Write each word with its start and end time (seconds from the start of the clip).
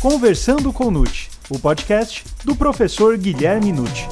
Conversando 0.00 0.72
com 0.72 0.92
Nute, 0.92 1.28
o 1.50 1.58
podcast 1.58 2.24
do 2.44 2.54
professor 2.54 3.18
Guilherme 3.18 3.72
Nute. 3.72 4.06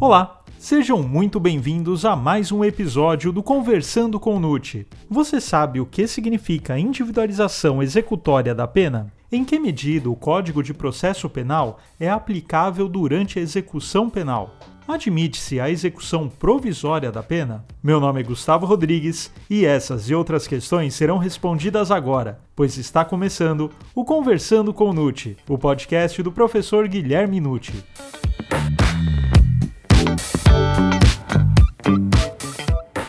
Olá, 0.00 0.42
sejam 0.58 1.04
muito 1.04 1.38
bem-vindos 1.38 2.04
a 2.04 2.16
mais 2.16 2.50
um 2.50 2.64
episódio 2.64 3.30
do 3.30 3.44
Conversando 3.44 4.18
com 4.18 4.40
Nute. 4.40 4.84
Você 5.08 5.40
sabe 5.40 5.78
o 5.78 5.86
que 5.86 6.08
significa 6.08 6.76
individualização 6.76 7.80
executória 7.80 8.52
da 8.52 8.66
pena? 8.66 9.12
Em 9.30 9.44
que 9.44 9.56
medida 9.60 10.10
o 10.10 10.16
Código 10.16 10.64
de 10.64 10.74
Processo 10.74 11.30
Penal 11.30 11.78
é 11.98 12.10
aplicável 12.10 12.88
durante 12.88 13.38
a 13.38 13.42
execução 13.42 14.10
penal? 14.10 14.56
Admite-se 14.86 15.58
a 15.58 15.70
execução 15.70 16.28
provisória 16.28 17.10
da 17.10 17.22
pena? 17.22 17.64
Meu 17.82 17.98
nome 17.98 18.20
é 18.20 18.22
Gustavo 18.22 18.66
Rodrigues 18.66 19.30
e 19.48 19.64
essas 19.64 20.10
e 20.10 20.14
outras 20.14 20.46
questões 20.46 20.94
serão 20.94 21.16
respondidas 21.16 21.90
agora, 21.90 22.38
pois 22.54 22.76
está 22.76 23.02
começando 23.02 23.70
o 23.94 24.04
Conversando 24.04 24.74
com 24.74 24.92
Nuti, 24.92 25.38
o 25.48 25.56
podcast 25.56 26.22
do 26.22 26.30
professor 26.30 26.86
Guilherme 26.86 27.40
Nuti. 27.40 27.72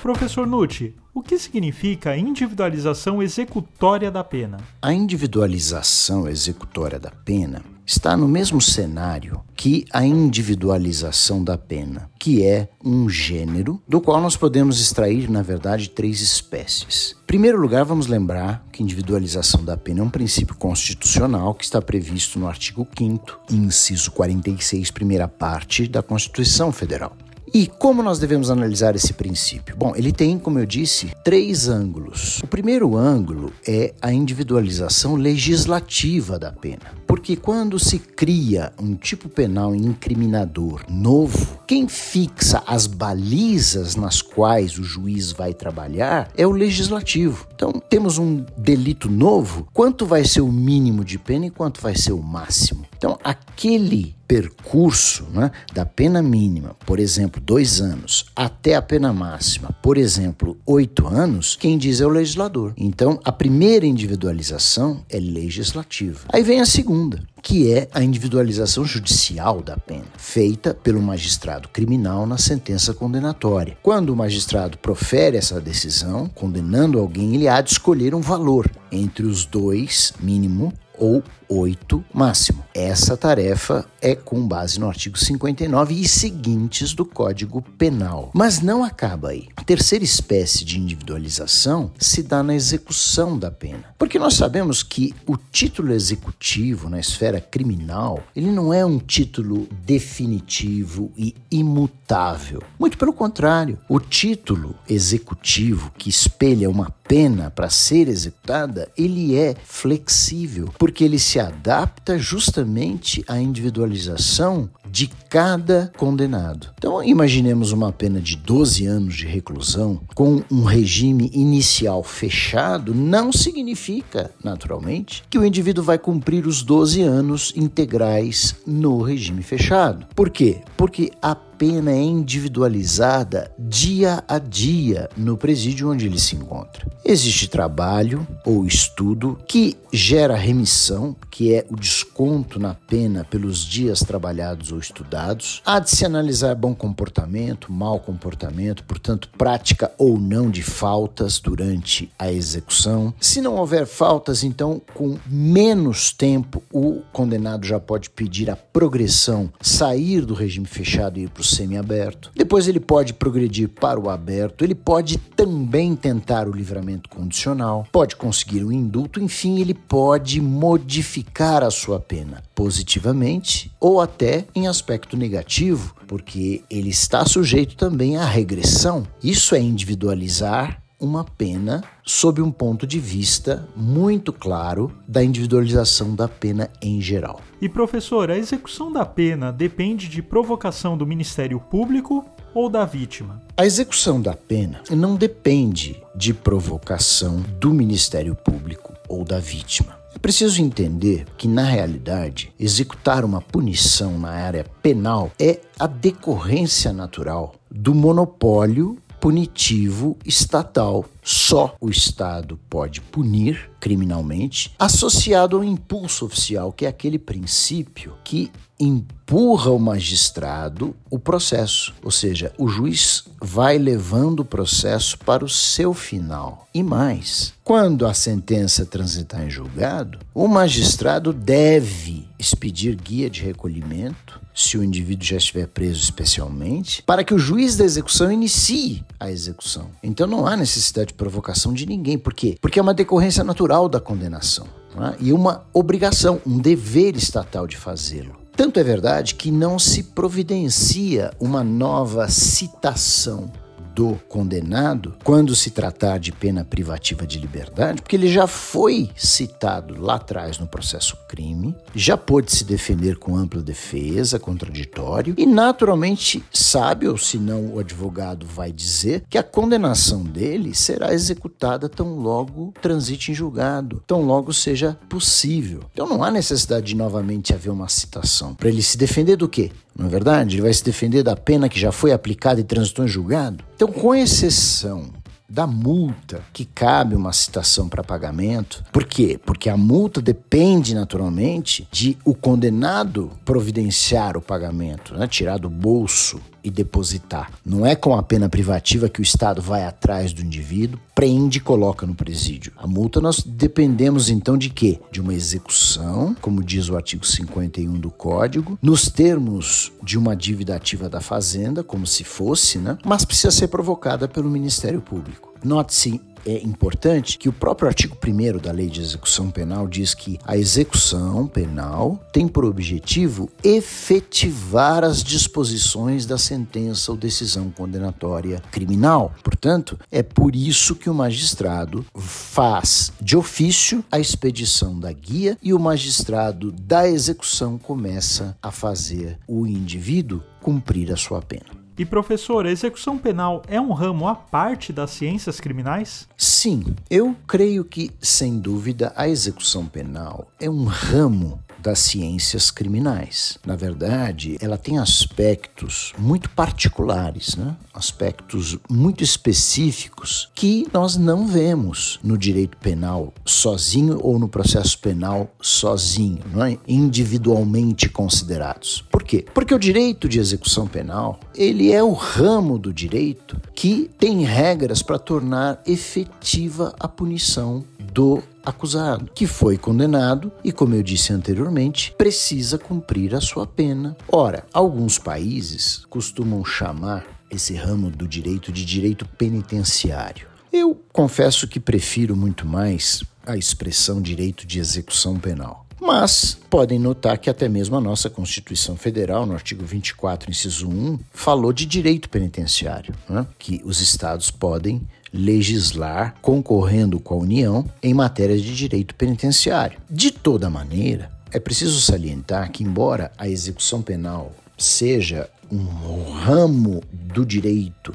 Professor 0.02 0.48
Nuti, 0.48 0.96
o 1.14 1.22
que 1.22 1.38
significa 1.38 2.12
a 2.12 2.18
individualização 2.18 3.22
executória 3.22 4.10
da 4.10 4.24
pena? 4.24 4.58
A 4.82 4.94
individualização 4.94 6.30
executória 6.30 7.00
da 7.00 7.12
pena 7.12 7.75
está 7.86 8.18
no 8.18 8.28
mesmo 8.28 8.60
cenário 8.60 9.42
que 9.56 9.86
a 9.92 10.06
individualização 10.06 11.44
da 11.44 11.58
pena, 11.58 12.10
que 12.20 12.44
é 12.44 12.70
um 12.84 13.08
gênero 13.08 13.82
do 13.88 14.02
qual 14.02 14.20
nós 14.20 14.36
podemos 14.36 14.80
extrair, 14.80 15.30
na 15.30 15.42
verdade, 15.42 15.90
três 15.90 16.20
espécies. 16.22 17.16
Em 17.24 17.28
primeiro 17.28 17.60
lugar, 17.60 17.86
vamos 17.86 18.08
lembrar 18.08 18.66
que 18.72 18.82
individualização 18.82 19.64
da 19.64 19.78
pena 19.78 20.02
é 20.02 20.04
um 20.04 20.10
princípio 20.10 20.56
constitucional 20.56 21.54
que 21.54 21.64
está 21.64 21.82
previsto 21.82 22.40
no 22.40 22.48
artigo 22.48 22.88
5 22.98 23.40
inciso 23.52 24.12
46, 24.12 24.92
primeira 24.92 25.28
parte 25.28 25.88
da 25.88 26.02
Constituição 26.02 26.72
Federal. 26.72 27.16
E 27.54 27.68
como 27.68 28.02
nós 28.02 28.20
devemos 28.20 28.50
analisar 28.50 28.96
esse 28.96 29.14
princípio? 29.14 29.76
Bom, 29.76 29.94
ele 29.96 30.12
tem, 30.12 30.38
como 30.38 30.60
eu 30.60 30.66
disse, 30.66 31.12
três 31.24 31.68
ângulos. 31.68 32.40
O 32.44 32.48
primeiro 32.48 32.98
ângulo 32.98 33.52
é 33.68 33.94
a 34.02 34.12
individualização 34.12 35.16
legislativa 35.16 36.40
da 36.40 36.52
pena. 36.52 36.94
Porque 37.08 37.36
quando 37.36 37.80
se 37.80 37.98
cria 38.00 38.74
um 38.82 38.96
tipo 38.96 39.30
penal 39.30 39.76
incriminador 39.76 40.82
novo, 40.90 41.60
quem 41.68 41.88
fixa 41.88 42.64
as 42.68 42.88
balizas 42.88 43.96
nas 43.96 44.22
quais 44.22 44.78
o 44.78 44.84
juiz 44.84 45.32
vai 45.32 45.54
trabalhar 45.54 46.30
é 46.36 46.46
o 46.46 46.52
legislativo. 46.52 47.48
Então, 47.56 47.72
temos 47.90 48.18
um 48.18 48.44
delito 48.58 49.10
novo, 49.10 49.68
quanto 49.74 50.06
vai 50.06 50.26
ser 50.26 50.42
o 50.42 50.52
mínimo 50.52 51.06
de 51.06 51.18
pena 51.18 51.46
e 51.46 51.52
quanto 51.52 51.82
vai 51.82 51.96
ser 51.96 52.12
o 52.12 52.22
máximo? 52.22 52.86
Então, 52.98 53.18
aquele 53.24 54.16
percurso 54.28 55.26
né, 55.32 55.52
da 55.74 55.86
pena 55.86 56.22
mínima, 56.22 56.76
por 56.86 57.00
exemplo, 57.00 57.42
dois 57.42 57.80
anos, 57.80 58.26
até 58.36 58.76
a 58.76 58.82
pena 58.82 59.14
máxima, 59.14 59.70
por 59.82 59.98
exemplo, 59.98 60.58
oito 60.66 61.08
anos, 61.08 61.56
quem 61.56 61.78
diz 61.78 62.02
é 62.02 62.06
o 62.06 62.10
legislador. 62.10 62.74
Então, 62.78 63.20
a 63.24 63.32
primeira 63.32 63.86
individualização 63.86 65.04
é 65.10 65.20
legislativa. 65.20 66.22
Aí 66.34 66.44
vem 66.44 66.60
a 66.60 66.66
segunda, 66.66 67.22
que 67.42 67.72
é 67.72 67.88
a 67.94 68.04
individualização 68.04 68.84
judicial 68.84 69.62
da 69.62 69.78
pena, 69.78 70.06
feita 70.18 70.74
pelo 70.74 71.02
magistrado 71.02 71.70
criminal 71.70 72.26
na 72.26 72.38
sentença 72.38 72.94
condenatória. 72.94 73.78
Quando 73.84 74.10
o 74.10 74.16
magistrado 74.16 74.78
profere 74.80 75.38
essa 75.38 75.62
decisão, 75.62 76.28
condenando 76.34 77.00
alguém, 77.00 77.36
ele 77.36 77.48
há 77.48 77.62
de 77.62 77.72
escolher 77.72 78.16
um 78.16 78.22
valor 78.22 78.70
entre 78.92 79.26
os 79.26 79.46
dois, 79.46 80.14
mínimo, 80.20 80.74
ou 80.98 81.24
8 81.48 82.04
máximo. 82.14 82.65
Essa 82.76 83.16
tarefa 83.16 83.86
é 84.02 84.14
com 84.14 84.46
base 84.46 84.82
no 84.82 84.90
artigo 84.90 85.18
59 85.18 85.94
e 85.94 86.06
seguintes 86.06 86.94
do 86.94 87.06
Código 87.06 87.62
Penal. 87.62 88.32
Mas 88.34 88.60
não 88.60 88.84
acaba 88.84 89.30
aí. 89.30 89.48
A 89.56 89.64
terceira 89.64 90.04
espécie 90.04 90.66
de 90.66 90.78
individualização 90.78 91.90
se 91.98 92.22
dá 92.22 92.44
na 92.44 92.54
execução 92.54 93.40
da 93.40 93.50
pena. 93.50 93.86
Porque 93.98 94.20
nós 94.20 94.34
sabemos 94.34 94.84
que 94.84 95.16
o 95.26 95.38
título 95.38 95.94
executivo 95.94 96.90
na 96.90 97.00
esfera 97.00 97.40
criminal, 97.40 98.22
ele 98.36 98.52
não 98.52 98.74
é 98.74 98.86
um 98.86 99.00
título 99.00 99.70
definitivo 99.86 101.14
e 101.16 101.34
imutável. 101.50 102.62
Muito 102.78 102.98
pelo 102.98 103.14
contrário, 103.14 103.80
o 103.88 104.02
título 104.02 104.76
executivo 104.90 105.94
que 105.98 106.10
espelha 106.10 106.70
uma 106.70 106.94
pena 107.08 107.50
para 107.50 107.70
ser 107.70 108.08
executada, 108.08 108.90
ele 108.98 109.36
é 109.36 109.56
flexível, 109.64 110.70
porque 110.78 111.04
ele 111.04 111.20
se 111.20 111.40
adapta 111.40 112.18
justamente 112.18 113.24
à 113.28 113.40
individualização 113.40 114.70
de 114.90 115.08
cada 115.30 115.92
condenado. 115.98 116.70
Então, 116.78 117.04
imaginemos 117.04 117.72
uma 117.72 117.92
pena 117.92 118.22
de 118.22 118.38
12 118.38 118.86
anos 118.86 119.16
de 119.16 119.26
reclusão 119.26 120.02
com 120.14 120.42
um 120.52 120.64
regime 120.64 121.30
inicial 121.34 122.04
fechado, 122.04 122.94
não 122.94 123.32
significa, 123.32 124.32
naturalmente, 124.44 125.24
que 125.30 125.38
o 125.38 125.46
indivíduo 125.46 125.84
vai 125.84 125.98
cumprir 125.98 126.48
os 126.48 126.64
12 126.64 127.02
anos 127.02 127.54
integrais 127.56 128.56
no 128.66 129.02
regime 129.02 129.44
fechado. 129.44 130.08
Por 130.16 130.30
quê? 130.30 130.62
Porque 130.78 131.12
a 131.22 131.36
pena 131.58 131.92
é 131.92 132.02
individualizada 132.02 133.52
dia 133.58 134.24
a 134.28 134.38
dia 134.38 135.10
no 135.16 135.38
presídio 135.38 135.90
onde 135.90 136.06
ele 136.06 136.20
se 136.20 136.36
encontra. 136.36 136.86
Existe 137.04 137.48
trabalho 137.48 138.28
ou 138.44 138.66
estudo 138.66 139.40
que 139.48 139.78
gera 139.94 140.36
remissão, 140.36 141.16
que 141.32 141.54
é 141.54 141.66
o 141.70 141.76
desconto 141.76 142.60
na 142.60 142.74
pena 142.74 143.24
pelos 143.24 143.60
dias 143.64 144.00
trabalhados 144.00 144.72
ou 144.72 144.80
estudados. 144.80 145.62
Há 145.66 145.80
de 145.80 145.90
se 145.90 146.06
analisar 146.06 146.56
bom 146.56 146.74
comportamento, 146.74 147.72
mau 147.72 148.00
comportamento, 148.00 148.84
portanto, 148.84 149.30
prática 149.38 149.92
ou 149.98 150.20
não 150.20 150.50
de 150.50 150.64
faltas 150.64 151.40
durante 151.40 152.12
a 152.18 152.32
execução. 152.32 153.14
Se 153.20 153.40
não 153.40 153.56
houver 153.56 153.86
faltas, 153.86 154.44
então, 154.44 154.82
com 154.94 155.18
menos 155.28 156.12
tempo, 156.12 156.62
o 156.74 157.02
condenado 157.14 157.66
já 157.66 157.80
pode 157.80 158.10
pedir 158.10 158.50
a 158.50 158.56
progressão, 158.56 159.52
sair 159.62 160.26
do 160.26 160.34
regime 160.34 160.66
fechado 160.66 161.20
e 161.20 161.24
ir 161.24 161.30
para 161.30 161.42
semiaberto. 161.46 162.32
Depois 162.36 162.68
ele 162.68 162.80
pode 162.80 163.14
progredir 163.14 163.70
para 163.70 164.00
o 164.00 164.10
aberto, 164.10 164.64
ele 164.64 164.76
pode 164.76 165.18
também 165.18 165.96
tentar 165.96 166.48
o 166.48 166.52
livramento 166.52 167.10
condicional, 167.10 167.88
pode 167.92 168.16
conseguir 168.16 168.64
um 168.64 168.72
indulto, 168.72 169.22
enfim, 169.22 169.60
ele 169.60 169.74
pode 169.74 170.42
modificar 170.42 171.64
a 171.64 171.72
sua 171.72 172.00
pena 172.00 172.44
positivamente 172.54 173.72
ou 173.80 174.02
até 174.02 174.46
em 174.56 174.68
aspecto 174.68 175.18
negativo, 175.18 175.96
porque 176.08 176.64
ele 176.70 176.90
está 176.90 177.26
sujeito 177.26 177.76
também 177.76 178.18
à 178.18 178.26
regressão. 178.26 179.06
Isso 179.22 179.56
é 179.56 179.60
individualizar 179.60 180.85
uma 181.00 181.24
pena 181.24 181.84
sob 182.04 182.42
um 182.42 182.52
ponto 182.52 182.88
de 182.88 183.00
vista 183.00 183.68
muito 183.76 184.32
claro 184.32 184.92
da 185.08 185.24
individualização 185.24 186.16
da 186.16 186.28
pena 186.28 186.70
em 186.82 187.02
geral. 187.02 187.42
E 187.62 187.68
professor, 187.68 188.30
a 188.30 188.38
execução 188.38 188.92
da 188.92 189.06
pena 189.06 189.52
depende 189.52 190.08
de 190.08 190.22
provocação 190.22 190.98
do 190.98 191.06
Ministério 191.06 191.60
Público 191.60 192.26
ou 192.54 192.70
da 192.70 192.86
vítima? 192.86 193.42
A 193.58 193.66
execução 193.66 194.22
da 194.22 194.34
pena 194.34 194.82
não 194.90 195.16
depende 195.16 196.02
de 196.16 196.34
provocação 196.34 197.44
do 197.60 197.74
Ministério 197.74 198.36
Público 198.36 198.94
ou 199.08 199.24
da 199.24 199.40
vítima. 199.40 199.98
É 200.16 200.18
preciso 200.18 200.62
entender 200.62 201.26
que, 201.38 201.48
na 201.48 201.64
realidade, 201.64 202.54
executar 202.58 203.26
uma 203.26 203.42
punição 203.42 204.18
na 204.18 204.30
área 204.30 204.66
penal 204.82 205.30
é 205.38 205.60
a 205.78 205.86
decorrência 205.88 206.94
natural 206.94 207.54
do 207.70 207.94
monopólio 207.94 208.98
punitivo 209.26 210.16
estatal. 210.24 211.04
Só 211.24 211.76
o 211.82 211.90
Estado 211.90 212.60
pode 212.70 213.02
punir 213.02 213.72
criminalmente, 213.80 214.72
associado 214.78 215.58
ao 215.58 215.64
impulso 215.64 216.28
oficial, 216.28 216.72
que 216.72 216.86
é 216.86 216.90
aquele 216.90 217.18
princípio 217.18 218.14
que 218.24 218.52
empurra 218.80 219.72
o 219.72 219.80
magistrado 219.80 220.96
o 221.10 221.18
processo, 221.18 221.92
ou 222.04 222.12
seja, 222.12 222.54
o 222.56 222.68
juiz 222.68 223.24
vai 223.42 223.80
levando 223.80 224.42
o 224.42 224.46
processo 224.46 225.18
para 225.18 225.44
o 225.44 225.50
seu 225.50 225.92
final. 225.92 226.68
E 226.72 226.84
mais, 226.84 227.52
quando 227.64 228.06
a 228.06 228.14
sentença 228.14 228.86
transitar 228.86 229.44
em 229.44 229.50
julgado, 229.50 230.20
o 230.36 230.48
magistrado 230.48 231.34
deve 231.34 232.28
expedir 232.38 232.96
guia 232.96 233.28
de 233.28 233.42
recolhimento, 233.42 234.45
se 234.56 234.78
o 234.78 234.84
indivíduo 234.84 235.26
já 235.26 235.36
estiver 235.36 235.68
preso 235.68 236.02
especialmente, 236.02 237.04
para 237.04 237.24
que 237.24 237.34
o 237.34 237.38
juiz 237.38 237.76
da 237.76 237.84
execução 237.84 238.32
inicie 238.32 239.04
a 239.20 239.30
execução. 239.30 239.92
Então 240.02 240.26
não 240.26 240.48
há 240.48 240.56
necessidade 240.56 241.10
de 241.10 241.14
provocação 241.16 241.74
de 241.74 241.86
ninguém. 241.86 242.18
Por 242.18 242.34
quê? 242.34 242.58
Porque 242.62 242.80
é 242.80 242.82
uma 242.82 242.94
decorrência 242.94 243.44
natural 243.44 243.90
da 243.90 244.00
condenação 244.00 244.66
é? 244.98 245.16
e 245.20 245.34
uma 245.34 245.66
obrigação, 245.74 246.42
um 246.48 246.58
dever 246.58 247.18
estatal 247.18 247.68
de 247.68 247.76
fazê-lo. 247.76 248.36
Tanto 248.56 248.80
é 248.80 248.84
verdade 248.84 249.36
que 249.36 249.52
não 249.52 249.78
se 249.78 250.02
providencia 250.02 251.34
uma 251.40 251.62
nova 251.62 252.30
citação 252.30 253.52
do 253.96 254.20
condenado 254.28 255.16
quando 255.24 255.56
se 255.56 255.72
tratar 255.72 256.20
de 256.20 256.34
pena 256.34 256.66
privativa 256.66 257.26
de 257.26 257.40
liberdade, 257.40 258.02
porque 258.02 258.18
ele 258.18 258.28
já 258.28 258.46
foi 258.46 259.10
citado 259.16 260.00
lá 260.00 260.16
atrás 260.16 260.60
no 260.60 260.68
processo 260.68 261.18
crime, 261.30 261.74
já 261.96 262.18
pôde 262.18 262.52
se 262.52 262.66
defender 262.66 263.18
com 263.18 263.38
ampla 263.38 263.62
defesa, 263.62 264.38
contraditório, 264.38 265.34
e 265.38 265.46
naturalmente 265.46 266.44
sabe, 266.52 267.08
ou 267.08 267.18
se 267.18 267.38
não 267.38 267.74
o 267.74 267.80
advogado 267.80 268.46
vai 268.46 268.72
dizer, 268.72 269.24
que 269.30 269.38
a 269.38 269.44
condenação 269.44 270.24
dele 270.24 270.76
será 270.76 271.14
executada 271.14 271.88
tão 271.88 272.16
logo 272.16 272.74
transite 272.82 273.32
em 273.32 273.36
julgado, 273.36 274.04
tão 274.06 274.22
logo 274.22 274.52
seja 274.52 274.98
possível. 275.08 275.82
Então 275.94 276.08
não 276.08 276.24
há 276.24 276.30
necessidade 276.30 276.88
de 276.88 276.96
novamente 276.96 277.54
haver 277.54 277.70
uma 277.70 277.88
citação. 277.88 278.54
Para 278.54 278.68
ele 278.68 278.82
se 278.82 278.98
defender 278.98 279.38
do 279.38 279.48
quê? 279.48 279.72
Não 279.98 280.08
é 280.08 280.10
verdade? 280.10 280.56
Ele 280.56 280.64
vai 280.64 280.74
se 280.74 280.84
defender 280.84 281.24
da 281.24 281.36
pena 281.36 281.70
que 281.70 281.80
já 281.80 281.92
foi 281.92 282.12
aplicada 282.12 282.60
e 282.60 282.64
transitou 282.64 283.06
em 283.06 283.08
julgado? 283.08 283.64
Então, 283.76 283.88
com 283.88 284.14
exceção 284.14 285.10
da 285.48 285.68
multa 285.68 286.44
que 286.52 286.66
cabe 286.66 287.16
uma 287.16 287.32
citação 287.32 287.88
para 287.88 288.04
pagamento. 288.04 288.84
Por 288.92 289.06
quê? 289.06 289.40
Porque 289.46 289.70
a 289.70 289.78
multa 289.78 290.22
depende 290.22 290.96
naturalmente 290.96 291.88
de 291.92 292.18
o 292.26 292.34
condenado 292.34 293.32
providenciar 293.46 294.36
o 294.36 294.42
pagamento, 294.42 295.14
né? 295.16 295.28
tirar 295.28 295.60
do 295.60 295.70
bolso 295.70 296.42
e 296.66 296.72
depositar. 296.72 297.52
Não 297.64 297.86
é 297.86 297.96
com 297.96 298.16
a 298.16 298.24
pena 298.24 298.50
privativa 298.50 299.08
que 299.08 299.22
o 299.22 299.24
Estado 299.24 299.62
vai 299.62 299.86
atrás 299.86 300.34
do 300.34 300.42
indivíduo, 300.42 301.00
prende 301.14 301.60
e 301.60 301.62
coloca 301.62 302.08
no 302.08 302.16
presídio. 302.16 302.74
A 302.76 302.88
multa 302.88 303.22
nós 303.22 303.44
dependemos 303.46 304.30
então 304.30 304.58
de 304.58 304.72
quê? 304.72 305.00
De 305.12 305.22
uma 305.22 305.34
execução, 305.34 306.36
como 306.42 306.64
diz 306.64 306.90
o 306.90 306.96
artigo 306.96 307.24
51 307.24 307.94
do 308.00 308.10
Código, 308.10 308.80
nos 308.82 309.08
termos 309.10 309.92
de 310.02 310.18
uma 310.18 310.36
dívida 310.36 310.76
ativa 310.76 311.08
da 311.08 311.22
Fazenda, 311.22 311.84
como 311.84 312.08
se 312.08 312.24
fosse, 312.24 312.80
né? 312.80 312.98
Mas 313.06 313.24
precisa 313.24 313.52
ser 313.52 313.68
provocada 313.68 314.28
pelo 314.28 314.50
Ministério 314.50 315.02
Público. 315.02 315.54
Note-se 315.64 316.20
é 316.46 316.62
importante 316.64 317.38
que 317.38 317.50
o 317.50 317.54
próprio 317.54 317.88
artigo 317.88 318.16
1 318.24 318.60
da 318.60 318.72
Lei 318.72 318.88
de 318.88 319.02
Execução 319.02 319.50
Penal 319.50 319.88
diz 319.88 320.14
que 320.14 320.38
a 320.46 320.56
execução 320.56 321.48
penal 321.48 322.24
tem 322.32 322.48
por 322.48 322.64
objetivo 322.64 323.50
efetivar 323.64 325.04
as 325.04 325.24
disposições 325.24 326.26
da 326.26 326.38
sentença 326.38 327.12
ou 327.12 327.18
decisão 327.18 327.72
condenatória 327.72 328.62
criminal. 328.72 329.34
Portanto, 329.44 330.00
é 330.12 330.22
por 330.22 330.56
isso 330.56 330.96
que 330.96 331.10
o 331.10 331.14
magistrado 331.14 332.06
faz 332.16 333.12
de 333.20 333.36
ofício 333.36 334.04
a 334.12 334.20
expedição 334.20 335.00
da 335.00 335.12
guia 335.12 335.58
e 335.62 335.74
o 335.74 335.80
magistrado 335.80 336.72
da 336.72 337.08
execução 337.08 337.78
começa 337.78 338.56
a 338.62 338.72
fazer 338.72 339.40
o 339.48 339.66
indivíduo 339.66 340.44
cumprir 340.62 341.12
a 341.12 341.18
sua 341.18 341.42
pena. 341.42 341.85
E 341.98 342.04
professor, 342.04 342.66
a 342.66 342.72
execução 342.72 343.18
penal 343.18 343.64
é 343.70 343.80
um 343.80 343.94
ramo 343.94 344.28
à 344.28 344.36
parte 344.36 344.92
das 344.92 345.12
ciências 345.12 345.62
criminais? 345.62 346.28
Sim, 346.36 346.84
eu 347.10 347.34
creio 347.48 347.86
que, 347.86 348.12
sem 348.20 348.60
dúvida, 348.60 349.14
a 349.16 349.30
execução 349.30 349.86
penal 349.86 350.46
é 350.60 350.70
um 350.70 350.84
ramo 350.84 351.58
das 351.86 352.00
ciências 352.00 352.72
criminais. 352.72 353.60
Na 353.64 353.76
verdade, 353.76 354.58
ela 354.60 354.76
tem 354.76 354.98
aspectos 354.98 356.14
muito 356.18 356.50
particulares, 356.50 357.56
né? 357.56 357.78
aspectos 357.94 358.76
muito 358.90 359.24
específicos 359.24 360.50
que 360.56 360.88
nós 360.92 361.16
não 361.16 361.46
vemos 361.46 362.20
no 362.24 362.40
direito 362.40 362.76
penal 362.78 363.32
sozinho 363.46 364.20
ou 364.24 364.40
no 364.40 364.50
processo 364.50 364.98
penal 364.98 365.54
sozinho, 365.62 366.40
é? 366.64 366.76
individualmente 366.88 368.10
considerados. 368.10 369.06
Por 369.12 369.22
quê? 369.22 369.46
Porque 369.54 369.74
o 369.74 369.80
direito 369.80 370.28
de 370.28 370.40
execução 370.40 370.88
penal 370.88 371.40
ele 371.56 371.92
é 371.92 372.04
o 372.04 372.14
ramo 372.14 372.80
do 372.80 372.92
direito 372.92 373.62
que 373.76 374.10
tem 374.18 374.44
regras 374.44 375.04
para 375.04 375.20
tornar 375.20 375.82
efetiva 375.86 376.96
a 377.00 377.08
punição 377.08 377.84
do 378.12 378.42
acusado, 378.66 379.30
que 379.34 379.46
foi 379.46 379.78
condenado 379.78 380.52
e, 380.64 380.72
como 380.72 380.96
eu 380.96 381.04
disse 381.04 381.34
anteriormente, 381.34 382.14
precisa 382.18 382.78
cumprir 382.78 383.36
a 383.36 383.42
sua 383.42 383.68
pena. 383.68 384.16
Ora, 384.28 384.66
alguns 384.74 385.20
países 385.20 386.06
costumam 386.10 386.64
chamar 386.64 387.26
esse 387.50 387.74
ramo 387.76 388.10
do 388.10 388.28
direito 388.28 388.72
de 388.72 388.86
direito 388.86 389.26
penitenciário. 389.26 390.48
Eu 390.72 391.00
confesso 391.14 391.68
que 391.68 391.80
prefiro 391.80 392.36
muito 392.36 392.66
mais 392.66 393.24
a 393.46 393.56
expressão 393.56 394.22
direito 394.22 394.66
de 394.66 394.80
execução 394.80 395.40
penal. 395.40 395.86
Mas 396.02 396.58
podem 396.70 397.00
notar 397.00 397.38
que 397.38 397.50
até 397.50 397.70
mesmo 397.70 397.96
a 397.96 398.02
nossa 398.02 398.30
Constituição 398.30 398.98
Federal, 398.98 399.46
no 399.46 399.54
artigo 399.54 399.86
24, 399.86 400.52
inciso 400.52 400.90
1, 400.90 401.20
falou 401.32 401.72
de 401.72 401.86
direito 401.86 402.30
penitenciário, 402.30 403.16
né? 403.30 403.48
que 403.58 403.82
os 403.86 404.02
estados 404.02 404.52
podem 404.52 405.02
legislar 405.36 406.36
concorrendo 406.42 407.20
com 407.20 407.36
a 407.36 407.38
União 407.38 407.86
em 408.02 408.14
matéria 408.14 408.58
de 408.58 408.76
direito 408.76 409.14
penitenciário. 409.16 410.00
De 410.10 410.32
toda 410.32 410.70
maneira, 410.70 411.30
é 411.52 411.60
preciso 411.60 412.00
salientar 412.02 412.72
que, 412.72 412.84
embora 412.84 413.32
a 413.38 413.48
execução 413.48 414.02
penal 414.02 414.52
seja 414.78 415.50
um 415.72 416.32
ramo 416.34 417.02
do 417.12 417.46
direito 417.46 418.14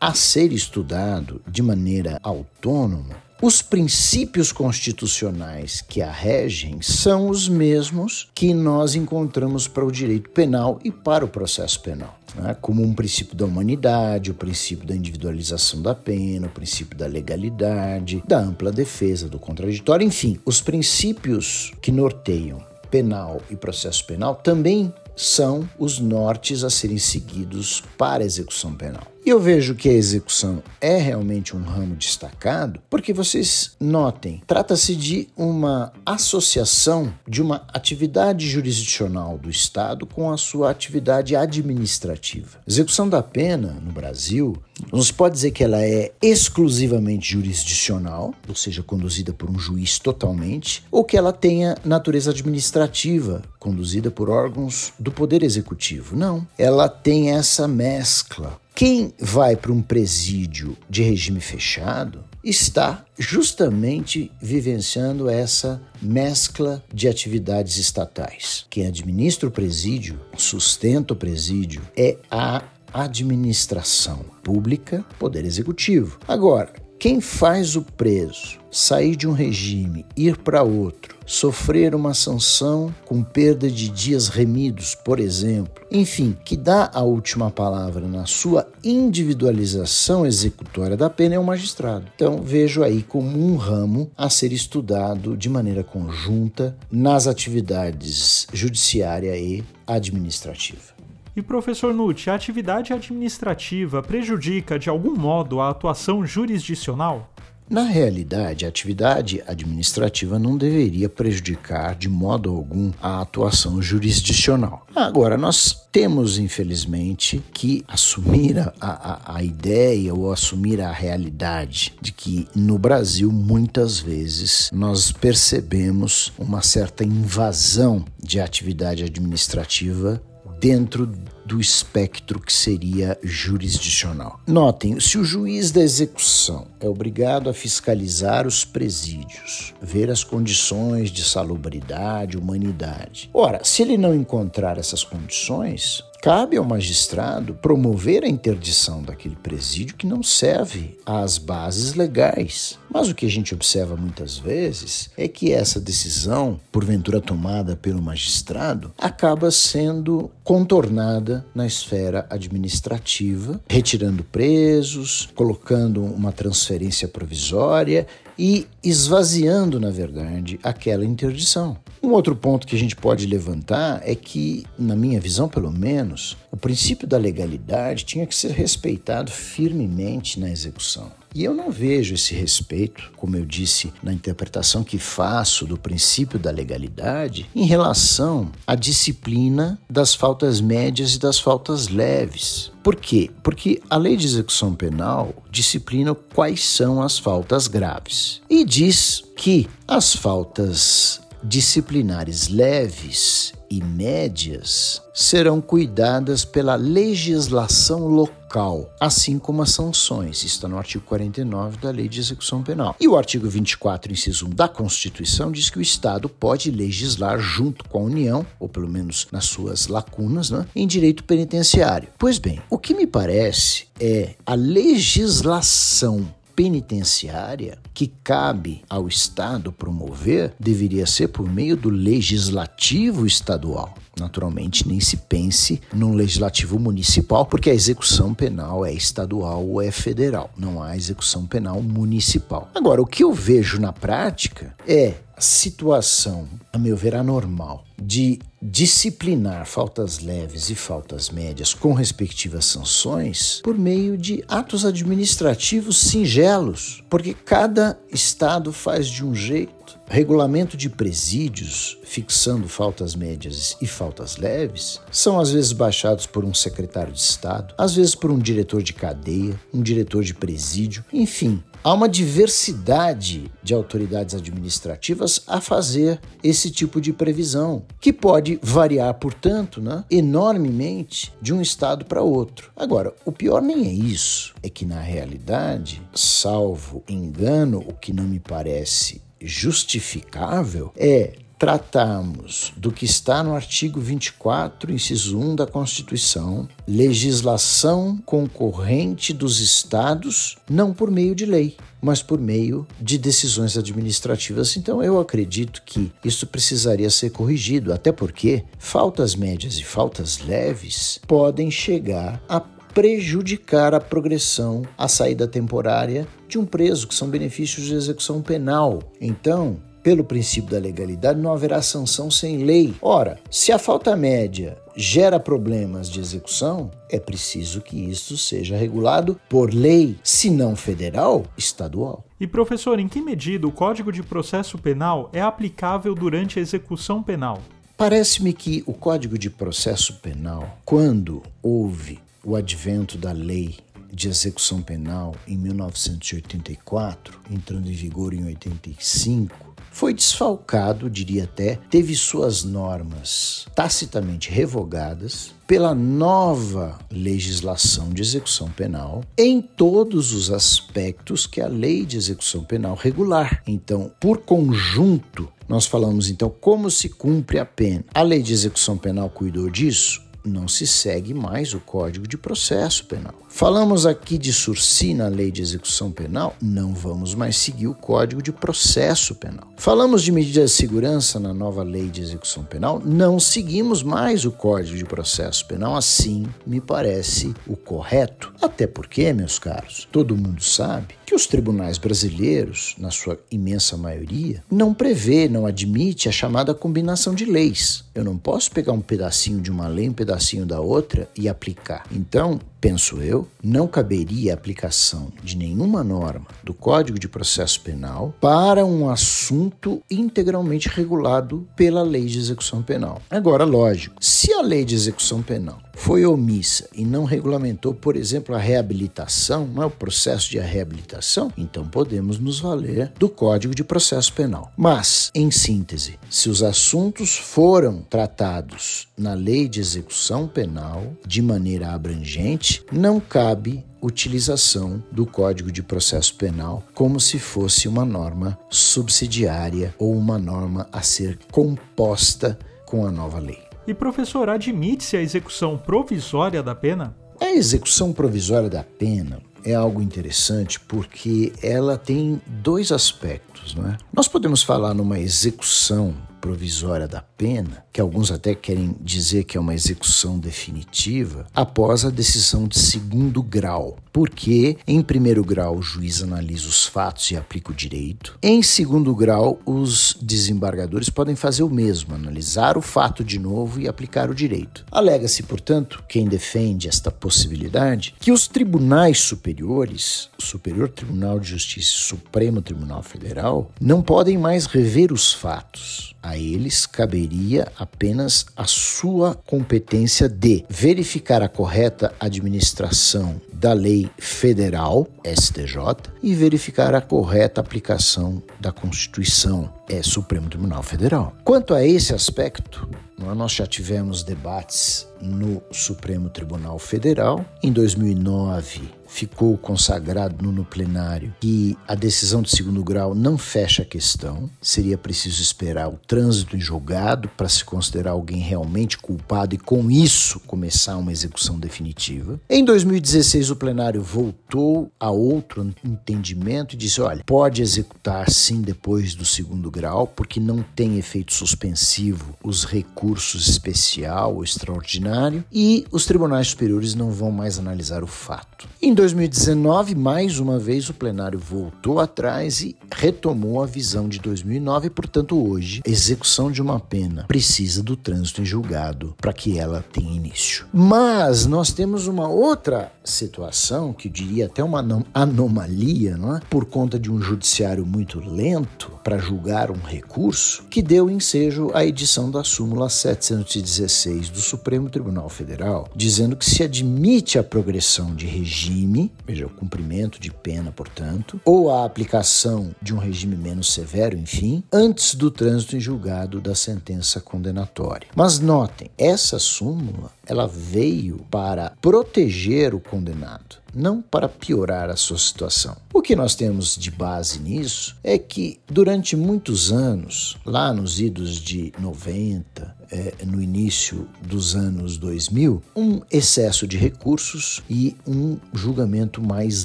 a 0.00 0.14
ser 0.14 0.52
estudado 0.52 1.40
de 1.46 1.62
maneira 1.62 2.18
autônoma, 2.22 3.21
os 3.42 3.60
princípios 3.60 4.52
constitucionais 4.52 5.80
que 5.80 6.00
a 6.00 6.12
regem 6.12 6.80
são 6.80 7.28
os 7.28 7.48
mesmos 7.48 8.28
que 8.32 8.54
nós 8.54 8.94
encontramos 8.94 9.66
para 9.66 9.84
o 9.84 9.90
direito 9.90 10.30
penal 10.30 10.78
e 10.84 10.92
para 10.92 11.24
o 11.24 11.28
processo 11.28 11.82
penal. 11.82 12.16
Né? 12.36 12.56
Como 12.60 12.84
um 12.84 12.94
princípio 12.94 13.34
da 13.34 13.44
humanidade, 13.44 14.30
o 14.30 14.34
princípio 14.34 14.86
da 14.86 14.94
individualização 14.94 15.82
da 15.82 15.92
pena, 15.92 16.46
o 16.46 16.50
princípio 16.50 16.96
da 16.96 17.08
legalidade, 17.08 18.22
da 18.28 18.38
ampla 18.38 18.70
defesa, 18.70 19.28
do 19.28 19.40
contraditório, 19.40 20.06
enfim, 20.06 20.38
os 20.44 20.60
princípios 20.60 21.72
que 21.82 21.90
norteiam 21.90 22.64
penal 22.92 23.42
e 23.50 23.56
processo 23.56 24.06
penal 24.06 24.36
também 24.36 24.94
são 25.16 25.68
os 25.76 25.98
nortes 25.98 26.62
a 26.62 26.70
serem 26.70 26.98
seguidos 26.98 27.82
para 27.98 28.22
a 28.22 28.26
execução 28.26 28.72
penal. 28.72 29.02
E 29.24 29.30
eu 29.30 29.38
vejo 29.38 29.76
que 29.76 29.88
a 29.88 29.92
execução 29.92 30.60
é 30.80 30.96
realmente 30.96 31.56
um 31.56 31.62
ramo 31.62 31.94
destacado, 31.94 32.80
porque 32.90 33.12
vocês 33.12 33.76
notem, 33.78 34.42
trata-se 34.48 34.96
de 34.96 35.28
uma 35.36 35.92
associação 36.04 37.14
de 37.26 37.40
uma 37.40 37.64
atividade 37.68 38.48
jurisdicional 38.48 39.38
do 39.38 39.48
Estado 39.48 40.06
com 40.06 40.32
a 40.32 40.36
sua 40.36 40.72
atividade 40.72 41.36
administrativa. 41.36 42.58
Execução 42.66 43.08
da 43.08 43.22
pena 43.22 43.78
no 43.80 43.92
Brasil, 43.92 44.60
não 44.92 45.00
se 45.00 45.12
pode 45.12 45.36
dizer 45.36 45.52
que 45.52 45.62
ela 45.62 45.80
é 45.80 46.10
exclusivamente 46.20 47.30
jurisdicional, 47.30 48.34
ou 48.48 48.56
seja, 48.56 48.82
conduzida 48.82 49.32
por 49.32 49.48
um 49.48 49.58
juiz 49.58 50.00
totalmente, 50.00 50.82
ou 50.90 51.04
que 51.04 51.16
ela 51.16 51.32
tenha 51.32 51.76
natureza 51.84 52.32
administrativa, 52.32 53.42
conduzida 53.60 54.10
por 54.10 54.28
órgãos 54.28 54.92
do 54.98 55.12
Poder 55.12 55.44
Executivo. 55.44 56.16
Não, 56.16 56.44
ela 56.58 56.88
tem 56.88 57.30
essa 57.30 57.68
mescla 57.68 58.60
quem 58.74 59.12
vai 59.18 59.54
para 59.54 59.72
um 59.72 59.82
presídio 59.82 60.76
de 60.88 61.02
regime 61.02 61.40
fechado 61.40 62.24
está 62.42 63.04
justamente 63.18 64.32
vivenciando 64.40 65.28
essa 65.28 65.80
mescla 66.00 66.82
de 66.92 67.06
atividades 67.06 67.76
estatais. 67.76 68.66
Quem 68.70 68.86
administra 68.86 69.48
o 69.48 69.52
presídio, 69.52 70.18
sustenta 70.36 71.12
o 71.12 71.16
presídio, 71.16 71.82
é 71.96 72.16
a 72.30 72.62
administração 72.92 74.24
pública, 74.42 75.04
poder 75.18 75.44
executivo. 75.44 76.18
Agora, 76.26 76.72
quem 76.98 77.20
faz 77.20 77.76
o 77.76 77.82
preso 77.82 78.61
sair 78.72 79.14
de 79.14 79.28
um 79.28 79.32
regime, 79.32 80.06
ir 80.16 80.38
para 80.38 80.62
outro, 80.62 81.14
sofrer 81.26 81.94
uma 81.94 82.14
sanção 82.14 82.92
com 83.04 83.22
perda 83.22 83.70
de 83.70 83.90
dias 83.90 84.28
remidos, 84.28 84.94
por 84.94 85.20
exemplo, 85.20 85.84
enfim, 85.90 86.34
que 86.42 86.56
dá 86.56 86.90
a 86.94 87.02
última 87.02 87.50
palavra 87.50 88.08
na 88.08 88.24
sua 88.24 88.66
individualização 88.82 90.24
executória 90.24 90.96
da 90.96 91.10
pena 91.10 91.34
é 91.34 91.38
o 91.38 91.44
magistrado. 91.44 92.06
Então, 92.16 92.42
vejo 92.42 92.82
aí 92.82 93.02
como 93.02 93.38
um 93.38 93.56
ramo 93.56 94.10
a 94.16 94.30
ser 94.30 94.52
estudado 94.52 95.36
de 95.36 95.50
maneira 95.50 95.84
conjunta 95.84 96.74
nas 96.90 97.26
atividades 97.26 98.46
judiciária 98.52 99.36
e 99.36 99.62
administrativa. 99.86 100.92
E 101.34 101.40
professor 101.40 101.94
Nutt, 101.94 102.28
a 102.28 102.34
atividade 102.34 102.92
administrativa 102.92 104.02
prejudica 104.02 104.78
de 104.78 104.90
algum 104.90 105.16
modo 105.16 105.60
a 105.60 105.70
atuação 105.70 106.26
jurisdicional? 106.26 107.31
Na 107.72 107.84
realidade, 107.84 108.66
a 108.66 108.68
atividade 108.68 109.42
administrativa 109.46 110.38
não 110.38 110.58
deveria 110.58 111.08
prejudicar 111.08 111.94
de 111.94 112.06
modo 112.06 112.50
algum 112.50 112.92
a 113.00 113.22
atuação 113.22 113.80
jurisdicional. 113.80 114.86
Agora, 114.94 115.38
nós 115.38 115.88
temos, 115.90 116.36
infelizmente, 116.36 117.42
que 117.50 117.82
assumir 117.88 118.58
a, 118.58 118.74
a, 118.78 119.36
a, 119.36 119.42
ideia 119.42 120.14
ou 120.14 120.30
assumir 120.30 120.82
a 120.82 120.92
realidade 120.92 121.94
de 121.98 122.12
que 122.12 122.46
no 122.54 122.78
Brasil, 122.78 123.32
muitas 123.32 123.98
vezes, 123.98 124.68
nós 124.70 125.10
percebemos 125.10 126.30
uma 126.38 126.60
certa 126.60 127.02
invasão 127.02 128.04
de 128.22 128.38
atividade 128.38 129.02
administrativa 129.02 130.22
dentro 130.60 131.10
do 131.44 131.60
espectro 131.60 132.40
que 132.40 132.52
seria 132.52 133.18
jurisdicional. 133.22 134.40
Notem, 134.46 134.98
se 135.00 135.18
o 135.18 135.24
juiz 135.24 135.70
da 135.70 135.80
execução 135.80 136.66
é 136.80 136.88
obrigado 136.88 137.48
a 137.48 137.54
fiscalizar 137.54 138.46
os 138.46 138.64
presídios, 138.64 139.74
ver 139.80 140.10
as 140.10 140.24
condições 140.24 141.10
de 141.10 141.24
salubridade, 141.24 142.36
humanidade. 142.36 143.30
Ora, 143.32 143.62
se 143.64 143.82
ele 143.82 143.96
não 143.96 144.14
encontrar 144.14 144.78
essas 144.78 145.04
condições, 145.04 146.02
Cabe 146.22 146.56
ao 146.56 146.64
magistrado 146.64 147.54
promover 147.54 148.22
a 148.22 148.28
interdição 148.28 149.02
daquele 149.02 149.34
presídio 149.34 149.96
que 149.96 150.06
não 150.06 150.22
serve 150.22 150.96
às 151.04 151.36
bases 151.36 151.94
legais. 151.94 152.78
Mas 152.88 153.08
o 153.08 153.14
que 153.14 153.26
a 153.26 153.28
gente 153.28 153.52
observa 153.52 153.96
muitas 153.96 154.38
vezes 154.38 155.10
é 155.16 155.26
que 155.26 155.50
essa 155.50 155.80
decisão, 155.80 156.60
porventura 156.70 157.20
tomada 157.20 157.74
pelo 157.74 158.00
magistrado, 158.00 158.92
acaba 158.98 159.50
sendo 159.50 160.30
contornada 160.44 161.31
na 161.54 161.66
esfera 161.66 162.26
administrativa, 162.30 163.60
retirando 163.68 164.24
presos, 164.24 165.28
colocando 165.34 166.02
uma 166.02 166.32
transferência 166.32 167.06
provisória 167.06 168.06
e 168.38 168.66
esvaziando, 168.82 169.78
na 169.78 169.90
verdade, 169.90 170.58
aquela 170.62 171.04
interdição. 171.04 171.76
Um 172.02 172.10
outro 172.10 172.34
ponto 172.34 172.66
que 172.66 172.74
a 172.74 172.78
gente 172.78 172.96
pode 172.96 173.26
levantar 173.26 174.02
é 174.04 174.14
que, 174.14 174.66
na 174.76 174.96
minha 174.96 175.20
visão 175.20 175.48
pelo 175.48 175.70
menos, 175.70 176.36
o 176.50 176.56
princípio 176.56 177.06
da 177.06 177.16
legalidade 177.16 178.04
tinha 178.04 178.26
que 178.26 178.34
ser 178.34 178.50
respeitado 178.50 179.30
firmemente 179.30 180.40
na 180.40 180.50
execução. 180.50 181.12
E 181.34 181.44
eu 181.44 181.54
não 181.54 181.70
vejo 181.70 182.14
esse 182.14 182.34
respeito, 182.34 183.10
como 183.16 183.36
eu 183.36 183.46
disse 183.46 183.92
na 184.02 184.12
interpretação 184.12 184.84
que 184.84 184.98
faço 184.98 185.64
do 185.64 185.78
princípio 185.78 186.38
da 186.38 186.50
legalidade, 186.50 187.48
em 187.54 187.64
relação 187.64 188.50
à 188.66 188.74
disciplina 188.74 189.78
das 189.88 190.14
faltas 190.14 190.60
médias 190.60 191.14
e 191.14 191.18
das 191.18 191.40
faltas 191.40 191.88
leves. 191.88 192.70
Por 192.82 192.96
quê? 192.96 193.30
Porque 193.42 193.80
a 193.88 193.96
lei 193.96 194.16
de 194.16 194.26
execução 194.26 194.74
penal 194.74 195.32
disciplina 195.50 196.14
quais 196.14 196.64
são 196.64 197.00
as 197.00 197.18
faltas 197.18 197.66
graves 197.66 198.42
e 198.50 198.64
diz 198.72 199.22
que 199.36 199.68
as 199.86 200.16
faltas 200.16 201.20
disciplinares 201.44 202.48
leves 202.48 203.52
e 203.70 203.84
médias 203.84 205.02
serão 205.12 205.60
cuidadas 205.60 206.42
pela 206.42 206.74
legislação 206.74 208.06
local, 208.06 208.90
assim 208.98 209.38
como 209.38 209.60
as 209.60 209.72
sanções. 209.72 210.42
Está 210.42 210.68
no 210.68 210.78
artigo 210.78 211.04
49 211.04 211.76
da 211.76 211.90
Lei 211.90 212.08
de 212.08 212.18
Execução 212.18 212.62
Penal. 212.62 212.96
E 212.98 213.06
o 213.06 213.14
artigo 213.14 213.46
24, 213.46 214.10
inciso 214.10 214.46
1 214.46 214.50
da 214.50 214.68
Constituição 214.68 215.52
diz 215.52 215.68
que 215.68 215.78
o 215.78 215.82
Estado 215.82 216.26
pode 216.26 216.70
legislar 216.70 217.38
junto 217.38 217.84
com 217.84 217.98
a 217.98 218.04
União, 218.04 218.46
ou 218.58 218.70
pelo 218.70 218.88
menos 218.88 219.28
nas 219.30 219.44
suas 219.44 219.86
lacunas, 219.86 220.48
né, 220.48 220.66
em 220.74 220.86
direito 220.86 221.24
penitenciário. 221.24 222.08
Pois 222.18 222.38
bem, 222.38 222.62
o 222.70 222.78
que 222.78 222.94
me 222.94 223.06
parece 223.06 223.84
é 224.00 224.34
a 224.46 224.54
legislação 224.54 226.26
penitenciária 226.54 227.78
que 227.94 228.12
cabe 228.22 228.82
ao 228.88 229.08
Estado 229.08 229.72
promover 229.72 230.54
deveria 230.58 231.06
ser 231.06 231.28
por 231.28 231.48
meio 231.48 231.76
do 231.76 231.90
legislativo 231.90 233.26
estadual. 233.26 233.94
Naturalmente, 234.18 234.86
nem 234.86 235.00
se 235.00 235.16
pense 235.16 235.80
no 235.92 236.14
legislativo 236.14 236.78
municipal, 236.78 237.46
porque 237.46 237.70
a 237.70 237.74
execução 237.74 238.34
penal 238.34 238.84
é 238.84 238.92
estadual 238.92 239.66
ou 239.66 239.80
é 239.80 239.90
federal, 239.90 240.50
não 240.56 240.82
há 240.82 240.96
execução 240.96 241.46
penal 241.46 241.80
municipal. 241.82 242.70
Agora, 242.74 243.00
o 243.00 243.06
que 243.06 243.24
eu 243.24 243.32
vejo 243.32 243.80
na 243.80 243.92
prática 243.92 244.74
é 244.86 245.14
situação, 245.38 246.48
a 246.72 246.78
meu 246.78 246.96
ver, 246.96 247.14
anormal 247.14 247.84
de 248.00 248.38
disciplinar 248.60 249.66
faltas 249.66 250.18
leves 250.20 250.70
e 250.70 250.74
faltas 250.74 251.30
médias 251.30 251.74
com 251.74 251.92
respectivas 251.92 252.64
sanções 252.64 253.60
por 253.62 253.76
meio 253.76 254.16
de 254.16 254.44
atos 254.48 254.84
administrativos 254.84 255.98
singelos, 255.98 257.02
porque 257.08 257.34
cada 257.34 257.98
estado 258.12 258.72
faz 258.72 259.08
de 259.08 259.24
um 259.24 259.34
jeito. 259.34 259.72
Regulamento 260.08 260.76
de 260.76 260.90
presídios, 260.90 261.98
fixando 262.04 262.68
faltas 262.68 263.14
médias 263.14 263.76
e 263.80 263.86
faltas 263.86 264.36
leves, 264.36 265.00
são 265.10 265.40
às 265.40 265.52
vezes 265.52 265.72
baixados 265.72 266.26
por 266.26 266.44
um 266.44 266.52
secretário 266.52 267.12
de 267.12 267.20
Estado, 267.20 267.74
às 267.78 267.94
vezes 267.94 268.14
por 268.14 268.30
um 268.30 268.38
diretor 268.38 268.82
de 268.82 268.92
cadeia, 268.92 269.58
um 269.72 269.80
diretor 269.80 270.22
de 270.22 270.34
presídio, 270.34 271.04
enfim, 271.12 271.62
Há 271.84 271.92
uma 271.92 272.08
diversidade 272.08 273.50
de 273.60 273.74
autoridades 273.74 274.36
administrativas 274.36 275.42
a 275.48 275.60
fazer 275.60 276.20
esse 276.40 276.70
tipo 276.70 277.00
de 277.00 277.12
previsão, 277.12 277.82
que 278.00 278.12
pode 278.12 278.56
variar, 278.62 279.12
portanto, 279.14 279.80
né, 279.80 280.04
enormemente 280.08 281.34
de 281.42 281.52
um 281.52 281.60
estado 281.60 282.04
para 282.04 282.22
outro. 282.22 282.70
Agora, 282.76 283.12
o 283.24 283.32
pior 283.32 283.60
nem 283.60 283.88
é 283.88 283.92
isso, 283.92 284.54
é 284.62 284.68
que 284.68 284.86
na 284.86 285.00
realidade, 285.00 286.00
salvo 286.14 287.02
engano, 287.08 287.80
o 287.80 287.94
que 287.94 288.12
não 288.12 288.24
me 288.24 288.38
parece 288.38 289.20
justificável 289.40 290.92
é 290.96 291.32
tratarmos 291.62 292.72
do 292.76 292.90
que 292.90 293.04
está 293.04 293.40
no 293.40 293.54
artigo 293.54 294.00
24, 294.00 294.90
inciso 294.90 295.38
1 295.38 295.54
da 295.54 295.64
Constituição, 295.64 296.68
legislação 296.88 298.18
concorrente 298.26 299.32
dos 299.32 299.60
estados, 299.60 300.56
não 300.68 300.92
por 300.92 301.08
meio 301.08 301.36
de 301.36 301.46
lei, 301.46 301.76
mas 302.00 302.20
por 302.20 302.40
meio 302.40 302.84
de 303.00 303.16
decisões 303.16 303.78
administrativas. 303.78 304.76
Então 304.76 305.00
eu 305.04 305.20
acredito 305.20 305.84
que 305.86 306.10
isso 306.24 306.48
precisaria 306.48 307.08
ser 307.08 307.30
corrigido, 307.30 307.92
até 307.92 308.10
porque 308.10 308.64
faltas 308.76 309.36
médias 309.36 309.78
e 309.78 309.84
faltas 309.84 310.40
leves 310.40 311.20
podem 311.28 311.70
chegar 311.70 312.42
a 312.48 312.58
prejudicar 312.58 313.94
a 313.94 314.00
progressão, 314.00 314.82
a 314.98 315.06
saída 315.06 315.46
temporária 315.46 316.26
de 316.48 316.58
um 316.58 316.64
preso, 316.64 317.06
que 317.06 317.14
são 317.14 317.28
benefícios 317.28 317.86
de 317.86 317.94
execução 317.94 318.42
penal. 318.42 319.00
Então, 319.20 319.80
pelo 320.02 320.24
princípio 320.24 320.70
da 320.70 320.78
legalidade, 320.78 321.40
não 321.40 321.52
haverá 321.52 321.80
sanção 321.80 322.30
sem 322.30 322.64
lei. 322.64 322.94
Ora, 323.00 323.38
se 323.50 323.72
a 323.72 323.78
falta 323.78 324.16
média 324.16 324.76
gera 324.96 325.40
problemas 325.40 326.10
de 326.10 326.20
execução, 326.20 326.90
é 327.08 327.18
preciso 327.18 327.80
que 327.80 327.96
isso 327.96 328.36
seja 328.36 328.76
regulado 328.76 329.40
por 329.48 329.72
lei, 329.72 330.16
se 330.22 330.50
não 330.50 330.76
federal, 330.76 331.44
estadual. 331.56 332.24
E 332.38 332.46
professor, 332.46 332.98
em 332.98 333.08
que 333.08 333.20
medida 333.20 333.66
o 333.66 333.72
Código 333.72 334.12
de 334.12 334.22
Processo 334.22 334.76
Penal 334.76 335.30
é 335.32 335.40
aplicável 335.40 336.14
durante 336.14 336.58
a 336.58 336.62
execução 336.62 337.22
penal? 337.22 337.60
Parece-me 337.96 338.52
que 338.52 338.82
o 338.86 338.92
Código 338.92 339.38
de 339.38 339.48
Processo 339.48 340.14
Penal, 340.14 340.78
quando 340.84 341.42
houve 341.62 342.18
o 342.44 342.56
advento 342.56 343.16
da 343.16 343.30
lei 343.30 343.76
de 344.12 344.28
execução 344.28 344.82
penal 344.82 345.34
em 345.46 345.56
1984, 345.56 347.38
entrando 347.50 347.88
em 347.88 347.94
vigor 347.94 348.34
em 348.34 348.44
85, 348.44 349.71
foi 349.92 350.14
desfalcado, 350.14 351.10
diria 351.10 351.44
até, 351.44 351.78
teve 351.90 352.14
suas 352.14 352.64
normas 352.64 353.66
tacitamente 353.74 354.50
revogadas 354.50 355.54
pela 355.66 355.94
nova 355.94 356.98
legislação 357.10 358.10
de 358.10 358.22
execução 358.22 358.68
penal 358.70 359.22
em 359.38 359.60
todos 359.60 360.32
os 360.32 360.50
aspectos 360.50 361.46
que 361.46 361.60
a 361.60 361.68
lei 361.68 362.04
de 362.04 362.16
execução 362.16 362.64
penal 362.64 362.94
regular. 362.94 363.62
Então, 363.66 364.10
por 364.18 364.38
conjunto, 364.38 365.48
nós 365.68 365.86
falamos 365.86 366.28
então 366.28 366.52
como 366.60 366.90
se 366.90 367.08
cumpre 367.08 367.58
a 367.58 367.64
pena. 367.64 368.04
A 368.12 368.22
lei 368.22 368.42
de 368.42 368.52
execução 368.52 368.98
penal 368.98 369.30
cuidou 369.30 369.70
disso? 369.70 370.21
Não 370.44 370.66
se 370.66 370.86
segue 370.86 371.32
mais 371.32 371.72
o 371.74 371.80
Código 371.80 372.26
de 372.26 372.36
Processo 372.36 373.06
Penal. 373.06 373.34
Falamos 373.48 374.06
aqui 374.06 374.38
de 374.38 374.52
sursi 374.52 375.14
na 375.14 375.28
Lei 375.28 375.50
de 375.50 375.62
Execução 375.62 376.10
Penal, 376.10 376.56
não 376.60 376.94
vamos 376.94 377.34
mais 377.34 377.56
seguir 377.56 377.86
o 377.86 377.94
Código 377.94 378.42
de 378.42 378.50
Processo 378.50 379.34
Penal. 379.34 379.68
Falamos 379.76 380.22
de 380.22 380.32
medidas 380.32 380.70
de 380.70 380.76
segurança 380.76 381.38
na 381.38 381.52
nova 381.52 381.82
Lei 381.82 382.08
de 382.08 382.22
Execução 382.22 382.64
Penal, 382.64 383.00
não 383.04 383.38
seguimos 383.38 384.02
mais 384.02 384.44
o 384.44 384.50
Código 384.50 384.96
de 384.96 385.04
Processo 385.04 385.66
Penal, 385.66 385.94
assim 385.94 386.46
me 386.66 386.80
parece 386.80 387.54
o 387.66 387.76
correto. 387.76 388.52
Até 388.60 388.86
porque, 388.86 389.32
meus 389.32 389.58
caros, 389.58 390.08
todo 390.10 390.36
mundo 390.36 390.62
sabe 390.62 391.14
que 391.26 391.34
os 391.34 391.46
tribunais 391.46 391.98
brasileiros, 391.98 392.94
na 392.98 393.10
sua 393.10 393.38
imensa 393.50 393.96
maioria, 393.96 394.62
não 394.70 394.92
prevê, 394.92 395.48
não 395.48 395.66
admite 395.66 396.28
a 396.28 396.32
chamada 396.32 396.74
combinação 396.74 397.34
de 397.34 397.44
leis. 397.44 398.04
Eu 398.14 398.24
não 398.24 398.36
posso 398.36 398.70
pegar 398.70 398.92
um 398.92 399.00
pedacinho 399.00 399.60
de 399.60 399.70
uma 399.70 399.88
lei, 399.88 400.08
um 400.08 400.12
pedacinho 400.12 400.31
da 400.66 400.80
outra 400.80 401.28
e 401.36 401.48
aplicar. 401.48 402.04
Então, 402.10 402.60
penso 402.82 403.22
eu, 403.22 403.46
não 403.62 403.86
caberia 403.86 404.50
a 404.50 404.54
aplicação 404.54 405.32
de 405.40 405.56
nenhuma 405.56 406.02
norma 406.02 406.48
do 406.64 406.74
Código 406.74 407.16
de 407.16 407.28
Processo 407.28 407.80
Penal 407.80 408.34
para 408.40 408.84
um 408.84 409.08
assunto 409.08 410.02
integralmente 410.10 410.88
regulado 410.88 411.64
pela 411.76 412.02
Lei 412.02 412.24
de 412.24 412.40
Execução 412.40 412.82
Penal. 412.82 413.22
Agora, 413.30 413.64
lógico, 413.64 414.16
se 414.18 414.52
a 414.52 414.60
Lei 414.60 414.84
de 414.84 414.96
Execução 414.96 415.42
Penal 415.42 415.80
foi 415.94 416.24
omissa 416.24 416.88
e 416.94 417.04
não 417.04 417.24
regulamentou, 417.24 417.94
por 417.94 418.16
exemplo, 418.16 418.54
a 418.54 418.58
reabilitação, 418.58 419.66
não 419.66 419.82
é 419.82 419.86
o 419.86 419.90
processo 419.90 420.50
de 420.50 420.58
reabilitação, 420.58 421.52
então 421.56 421.86
podemos 421.86 422.38
nos 422.38 422.60
valer 422.60 423.12
do 423.18 423.28
Código 423.28 423.74
de 423.74 423.84
Processo 423.84 424.32
Penal. 424.32 424.72
Mas, 424.76 425.30
em 425.34 425.50
síntese, 425.50 426.18
se 426.28 426.48
os 426.48 426.62
assuntos 426.62 427.36
foram 427.36 428.02
tratados 428.02 429.06
na 429.16 429.34
Lei 429.34 429.68
de 429.68 429.80
Execução 429.80 430.48
Penal 430.48 431.14
de 431.26 431.42
maneira 431.42 431.92
abrangente, 431.92 432.71
não 432.90 433.18
cabe 433.18 433.84
utilização 434.00 435.02
do 435.12 435.24
Código 435.24 435.70
de 435.70 435.82
Processo 435.82 436.34
Penal 436.34 436.82
como 436.92 437.20
se 437.20 437.38
fosse 437.38 437.86
uma 437.86 438.04
norma 438.04 438.58
subsidiária 438.68 439.94
ou 439.98 440.16
uma 440.16 440.38
norma 440.38 440.88
a 440.92 441.02
ser 441.02 441.38
composta 441.50 442.58
com 442.86 443.06
a 443.06 443.10
nova 443.10 443.38
lei. 443.38 443.62
E 443.86 443.94
professor, 443.94 444.48
admite-se 444.48 445.16
a 445.16 445.22
execução 445.22 445.78
provisória 445.78 446.62
da 446.62 446.74
pena? 446.74 447.16
A 447.40 447.50
execução 447.50 448.12
provisória 448.12 448.68
da 448.68 448.84
pena 448.84 449.40
é 449.64 449.74
algo 449.74 450.02
interessante 450.02 450.78
porque 450.80 451.52
ela 451.62 451.96
tem 451.96 452.40
dois 452.46 452.92
aspectos, 452.92 453.74
não 453.74 453.88
é? 453.88 453.96
Nós 454.12 454.28
podemos 454.28 454.62
falar 454.62 454.94
numa 454.94 455.18
execução 455.18 456.14
provisória 456.42 457.06
da 457.06 457.22
pena, 457.22 457.84
que 457.92 458.00
alguns 458.00 458.32
até 458.32 458.52
querem 458.52 458.96
dizer 459.00 459.44
que 459.44 459.56
é 459.56 459.60
uma 459.60 459.76
execução 459.76 460.40
definitiva, 460.40 461.46
após 461.54 462.04
a 462.04 462.10
decisão 462.10 462.66
de 462.66 462.76
segundo 462.76 463.40
grau, 463.40 463.96
porque 464.12 464.76
em 464.84 465.00
primeiro 465.02 465.44
grau 465.44 465.76
o 465.76 465.82
juiz 465.82 466.20
analisa 466.20 466.66
os 466.66 466.84
fatos 466.84 467.30
e 467.30 467.36
aplica 467.36 467.70
o 467.70 467.74
direito. 467.74 468.36
Em 468.42 468.60
segundo 468.60 469.14
grau, 469.14 469.60
os 469.64 470.18
desembargadores 470.20 471.08
podem 471.08 471.36
fazer 471.36 471.62
o 471.62 471.70
mesmo, 471.70 472.12
analisar 472.12 472.76
o 472.76 472.82
fato 472.82 473.22
de 473.22 473.38
novo 473.38 473.80
e 473.80 473.86
aplicar 473.86 474.28
o 474.28 474.34
direito. 474.34 474.84
Alega-se, 474.90 475.44
portanto, 475.44 476.02
quem 476.08 476.26
defende 476.26 476.88
esta 476.88 477.12
possibilidade, 477.12 478.16
que 478.18 478.32
os 478.32 478.48
tribunais 478.48 479.20
superiores, 479.20 480.28
o 480.36 480.42
Superior 480.42 480.88
Tribunal 480.88 481.38
de 481.38 481.50
Justiça 481.50 481.92
e 481.92 481.94
o 481.94 482.04
Supremo 482.04 482.60
Tribunal 482.60 483.02
Federal, 483.04 483.70
não 483.80 484.02
podem 484.02 484.36
mais 484.36 484.66
rever 484.66 485.12
os 485.12 485.32
fatos 485.32 486.11
a 486.22 486.36
eles 486.36 486.86
caberia 486.86 487.66
apenas 487.78 488.46
a 488.56 488.64
sua 488.64 489.34
competência 489.34 490.28
de 490.28 490.64
verificar 490.68 491.42
a 491.42 491.48
correta 491.48 492.14
administração 492.20 493.40
da 493.52 493.72
lei 493.72 494.10
federal, 494.18 495.06
STJ, 495.24 496.10
e 496.22 496.34
verificar 496.34 496.94
a 496.94 497.00
correta 497.00 497.60
aplicação 497.60 498.42
da 498.60 498.72
Constituição, 498.72 499.72
é 499.88 500.02
Supremo 500.02 500.48
Tribunal 500.48 500.82
Federal. 500.82 501.32
Quanto 501.44 501.72
a 501.72 501.86
esse 501.86 502.12
aspecto, 502.12 502.88
nós 503.16 503.52
já 503.52 503.66
tivemos 503.66 504.24
debates 504.24 505.06
no 505.20 505.62
Supremo 505.70 506.28
Tribunal 506.28 506.78
Federal. 506.78 507.44
Em 507.62 507.72
2009, 507.72 508.90
ficou 509.12 509.58
consagrado 509.58 510.50
no, 510.50 510.64
plenário 510.64 511.34
que 511.38 511.76
a 511.86 511.94
decisão 511.94 512.40
de 512.40 512.50
segundo 512.50 512.82
grau 512.82 513.14
não 513.14 513.36
fecha 513.36 513.82
a 513.82 513.84
questão. 513.84 514.48
Seria 514.60 514.96
preciso 514.96 515.42
esperar 515.42 515.88
o 515.88 515.98
trânsito 516.06 516.56
em 516.56 516.60
julgado 516.60 517.28
para 517.36 517.48
se 517.48 517.64
considerar 517.64 518.12
alguém 518.12 518.38
realmente 518.38 518.96
culpado 518.96 519.54
e, 519.54 519.58
com 519.58 519.90
isso, 519.90 520.40
começar 520.40 520.96
uma 520.96 521.12
execução 521.12 521.58
definitiva. 521.58 522.40
Em 522.48 522.64
2016, 522.64 523.50
o 523.50 523.56
plenário 523.56 524.02
voltou 524.02 524.90
a 524.98 525.10
outro 525.10 525.74
entendimento 525.84 526.74
e 526.74 526.78
disse: 526.78 527.00
olha, 527.00 527.22
pode 527.26 527.60
executar 527.60 528.30
sim 528.30 528.62
depois 528.62 529.14
do 529.14 529.26
segundo 529.26 529.70
grau, 529.70 530.06
porque 530.06 530.40
não 530.40 530.62
tem 530.74 530.98
efeito 530.98 531.34
suspensivo 531.34 532.34
os 532.42 532.64
recursos 532.64 533.48
especial 533.48 534.36
ou 534.36 534.44
extraordinário 534.44 535.44
e 535.52 535.84
os 535.90 536.06
tribunais 536.06 536.48
superiores 536.48 536.94
não 536.94 537.10
vão 537.10 537.30
mais 537.30 537.58
analisar 537.58 538.02
o 538.02 538.06
fato. 538.06 538.68
Em 538.80 538.94
2019, 539.02 539.96
mais 539.96 540.38
uma 540.38 540.60
vez, 540.60 540.88
o 540.88 540.94
plenário 540.94 541.36
voltou 541.36 541.98
atrás 541.98 542.60
e 542.60 542.76
retomou 542.94 543.60
a 543.60 543.66
visão 543.66 544.08
de 544.08 544.20
2009, 544.20 544.86
e, 544.86 544.90
portanto, 544.90 545.44
hoje, 545.44 545.82
a 545.84 545.90
execução 545.90 546.52
de 546.52 546.62
uma 546.62 546.78
pena 546.78 547.24
precisa 547.26 547.82
do 547.82 547.96
trânsito 547.96 548.42
em 548.42 548.44
julgado 548.44 549.12
para 549.20 549.32
que 549.32 549.58
ela 549.58 549.84
tenha 549.92 550.14
início. 550.14 550.66
Mas 550.72 551.46
nós 551.46 551.72
temos 551.72 552.06
uma 552.06 552.28
outra 552.28 552.92
situação, 553.04 553.92
que 553.92 554.06
eu 554.06 554.12
diria 554.12 554.46
até 554.46 554.62
uma 554.62 554.86
anomalia, 555.12 556.16
não 556.16 556.36
é? 556.36 556.40
por 556.48 556.66
conta 556.66 556.96
de 556.96 557.10
um 557.10 557.20
judiciário 557.20 557.84
muito 557.84 558.20
lento 558.20 558.92
para 559.02 559.18
julgar 559.18 559.72
um 559.72 559.80
recurso, 559.82 560.62
que 560.70 560.80
deu 560.80 561.10
ensejo 561.10 561.72
à 561.74 561.84
edição 561.84 562.30
da 562.30 562.44
súmula 562.44 562.88
716 562.88 564.28
do 564.28 564.40
Supremo 564.40 564.88
Tribunal 564.88 565.28
Federal, 565.28 565.88
dizendo 565.96 566.36
que 566.36 566.48
se 566.48 566.62
admite 566.62 567.36
a 567.36 567.42
progressão 567.42 568.14
de 568.14 568.26
regime 568.26 568.91
crime, 568.92 569.10
veja, 569.26 569.46
o 569.46 569.50
cumprimento 569.50 570.20
de 570.20 570.30
pena, 570.30 570.70
portanto, 570.70 571.40
ou 571.44 571.70
a 571.70 571.84
aplicação 571.84 572.74
de 572.82 572.94
um 572.94 572.98
regime 572.98 573.34
menos 573.34 573.72
severo, 573.72 574.16
enfim, 574.16 574.62
antes 574.72 575.14
do 575.14 575.30
trânsito 575.30 575.76
em 575.76 575.80
julgado 575.80 576.40
da 576.40 576.54
sentença 576.54 577.20
condenatória. 577.20 578.08
Mas 578.14 578.38
notem, 578.38 578.90
essa 578.98 579.38
súmula, 579.38 580.10
ela 580.26 580.46
veio 580.46 581.24
para 581.30 581.72
proteger 581.80 582.74
o 582.74 582.80
condenado 582.80 583.62
não 583.74 584.02
para 584.02 584.28
piorar 584.28 584.90
a 584.90 584.96
sua 584.96 585.18
situação. 585.18 585.76
O 585.94 586.02
que 586.02 586.14
nós 586.14 586.34
temos 586.34 586.76
de 586.76 586.90
base 586.90 587.38
nisso 587.38 587.96
é 588.04 588.18
que 588.18 588.60
durante 588.66 589.16
muitos 589.16 589.72
anos, 589.72 590.36
lá 590.44 590.74
nos 590.74 591.00
idos 591.00 591.36
de 591.36 591.72
90, 591.78 592.76
é, 592.92 593.14
no 593.24 593.42
início 593.42 594.06
dos 594.20 594.54
anos 594.54 594.98
2000, 594.98 595.62
um 595.74 596.02
excesso 596.10 596.66
de 596.66 596.76
recursos 596.76 597.62
e 597.68 597.96
um 598.06 598.36
julgamento 598.52 599.22
mais 599.22 599.64